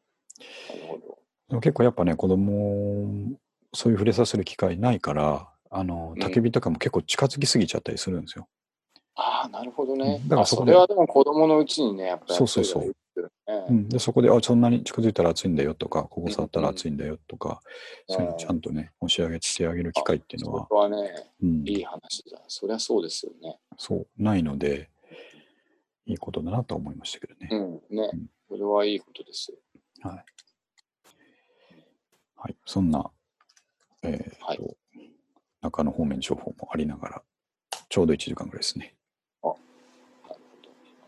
[0.74, 1.18] るほど。
[1.48, 3.38] でも結構やっぱね、子供、
[3.72, 8.46] そういう触れさせる機会ないから、あの、うん焚き火とかも結構近づきすぎちゃったりするんですよ。
[9.48, 10.20] なるほどね。
[10.24, 12.92] あだからそこでそれはでも子供のうちにね、やっぱりそうそうそう。
[13.68, 17.60] うん、でそこで、あ、そんなに近づいたら熱いんだよとか、ここ触ったら熱いんだよとか、
[18.08, 21.10] うんそういうのちゃんとね、教え上げてあげる機会っていうのはそ、れはね、
[21.42, 22.42] うん、いい話だ。
[22.48, 23.58] そりゃそうですよね。
[23.78, 24.90] そう、ないので、
[26.06, 27.48] いいことだなとは思いましたけどね。
[27.50, 27.56] う
[27.94, 27.96] ん。
[27.96, 28.26] ねうん。
[28.48, 29.58] それはいいことですよ。
[30.02, 30.24] はい。
[32.36, 33.10] はい、そんな、
[34.02, 34.76] えーとはい
[35.66, 37.22] 中野方面情報もありながら、
[37.88, 38.94] ちょうど1時間ぐらいですね。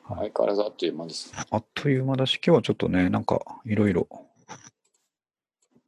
[0.09, 1.33] はい相変わらずあっという間です。
[1.51, 4.09] あっという間だし、今日はちょっとね、なんかいろいろ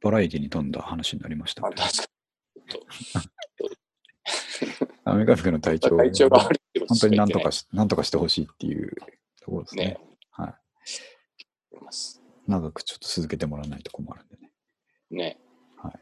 [0.01, 2.11] バラエティに富んだ話になりましたまあ、けど、確かに。
[5.05, 6.51] アメリカフの体調体調が本
[7.01, 8.95] 当になんとかし、なんとかしてほしいっていう
[9.41, 9.85] ところですね。
[9.85, 9.99] ね。
[10.29, 10.55] は
[11.73, 11.77] い。
[11.77, 12.21] います。
[12.47, 14.51] 長くちょっと続けてもらわないと困るんでね。
[15.09, 15.41] ね。
[15.77, 15.99] はい。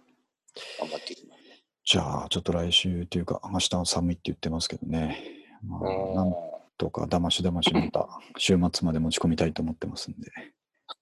[0.80, 1.40] 頑張っていきます。
[1.86, 5.18] じゃあ、ちょっと来週というか、明日は寒いって言ってますけどね。
[5.64, 6.32] まあ、うなん
[6.80, 8.08] とか、だましだましまた、
[8.38, 10.32] 週末まで持ち込みたいと思ってますんで、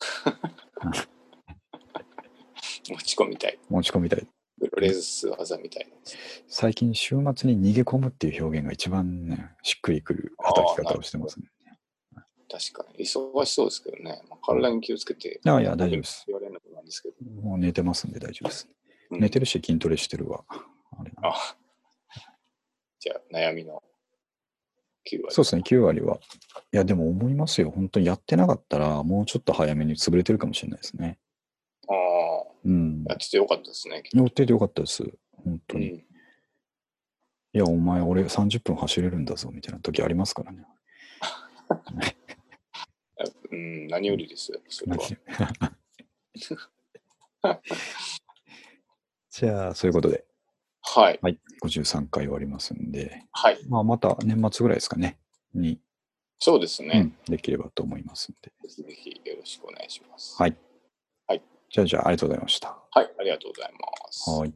[2.90, 3.60] 持ち込みたい。
[3.70, 4.28] 持ち込みたい。
[4.60, 5.96] プロレス技みたいな。
[6.48, 11.52] 最近、週末に逃げ込むっていう表現が一番ね、しっくりくる働き方をしてますね。
[12.50, 13.06] 確かに。
[13.06, 14.24] 忙しそうですけどね。
[14.30, 15.40] まあ、体に気をつけて。
[15.44, 17.16] いやいや大丈夫です言われるのもなんですけど。
[17.42, 18.68] もう寝てますんで大丈夫です。
[18.70, 18.78] うん
[19.20, 20.44] 寝てるし、筋トレしてるわ。
[20.50, 21.56] あれあ
[23.00, 23.82] じゃあ、悩みの
[25.12, 25.34] 9割。
[25.34, 26.20] そうですね、9割は。
[26.74, 27.72] いや、でも思いますよ。
[27.72, 31.18] 本当にやってなかったら、もうちょっと早めに潰れてるかもしれないですね。
[31.88, 33.04] ああ、うん。
[33.08, 34.04] やっててよかったですね。
[34.14, 35.04] 乗っててよかったです。
[35.44, 35.92] 本当に。
[35.92, 35.98] うん。
[35.98, 36.04] い
[37.54, 40.66] や、お前、俺30分走れるんだぞ、みたいな時ありますからね。
[43.52, 44.60] うん、何よりですよ。
[44.70, 45.00] それは。
[49.32, 50.27] じゃあ、そういうことで、
[51.02, 51.20] はい。
[51.22, 53.60] はい、53回終わりますんで、はい。
[53.70, 55.20] まあ、また年末ぐらいですかね、
[55.54, 55.80] に、
[56.40, 57.14] そうですね。
[57.28, 58.52] うん、できればと思いますんで。
[58.68, 60.36] ぜひぜひよろしくお願いします。
[60.42, 60.58] はい。
[61.28, 61.42] はい。
[61.70, 62.78] じゃあ、じゃあ、ありがとうございました。
[62.92, 63.10] はい。
[63.20, 64.30] ありがとうございます。
[64.30, 64.54] はい。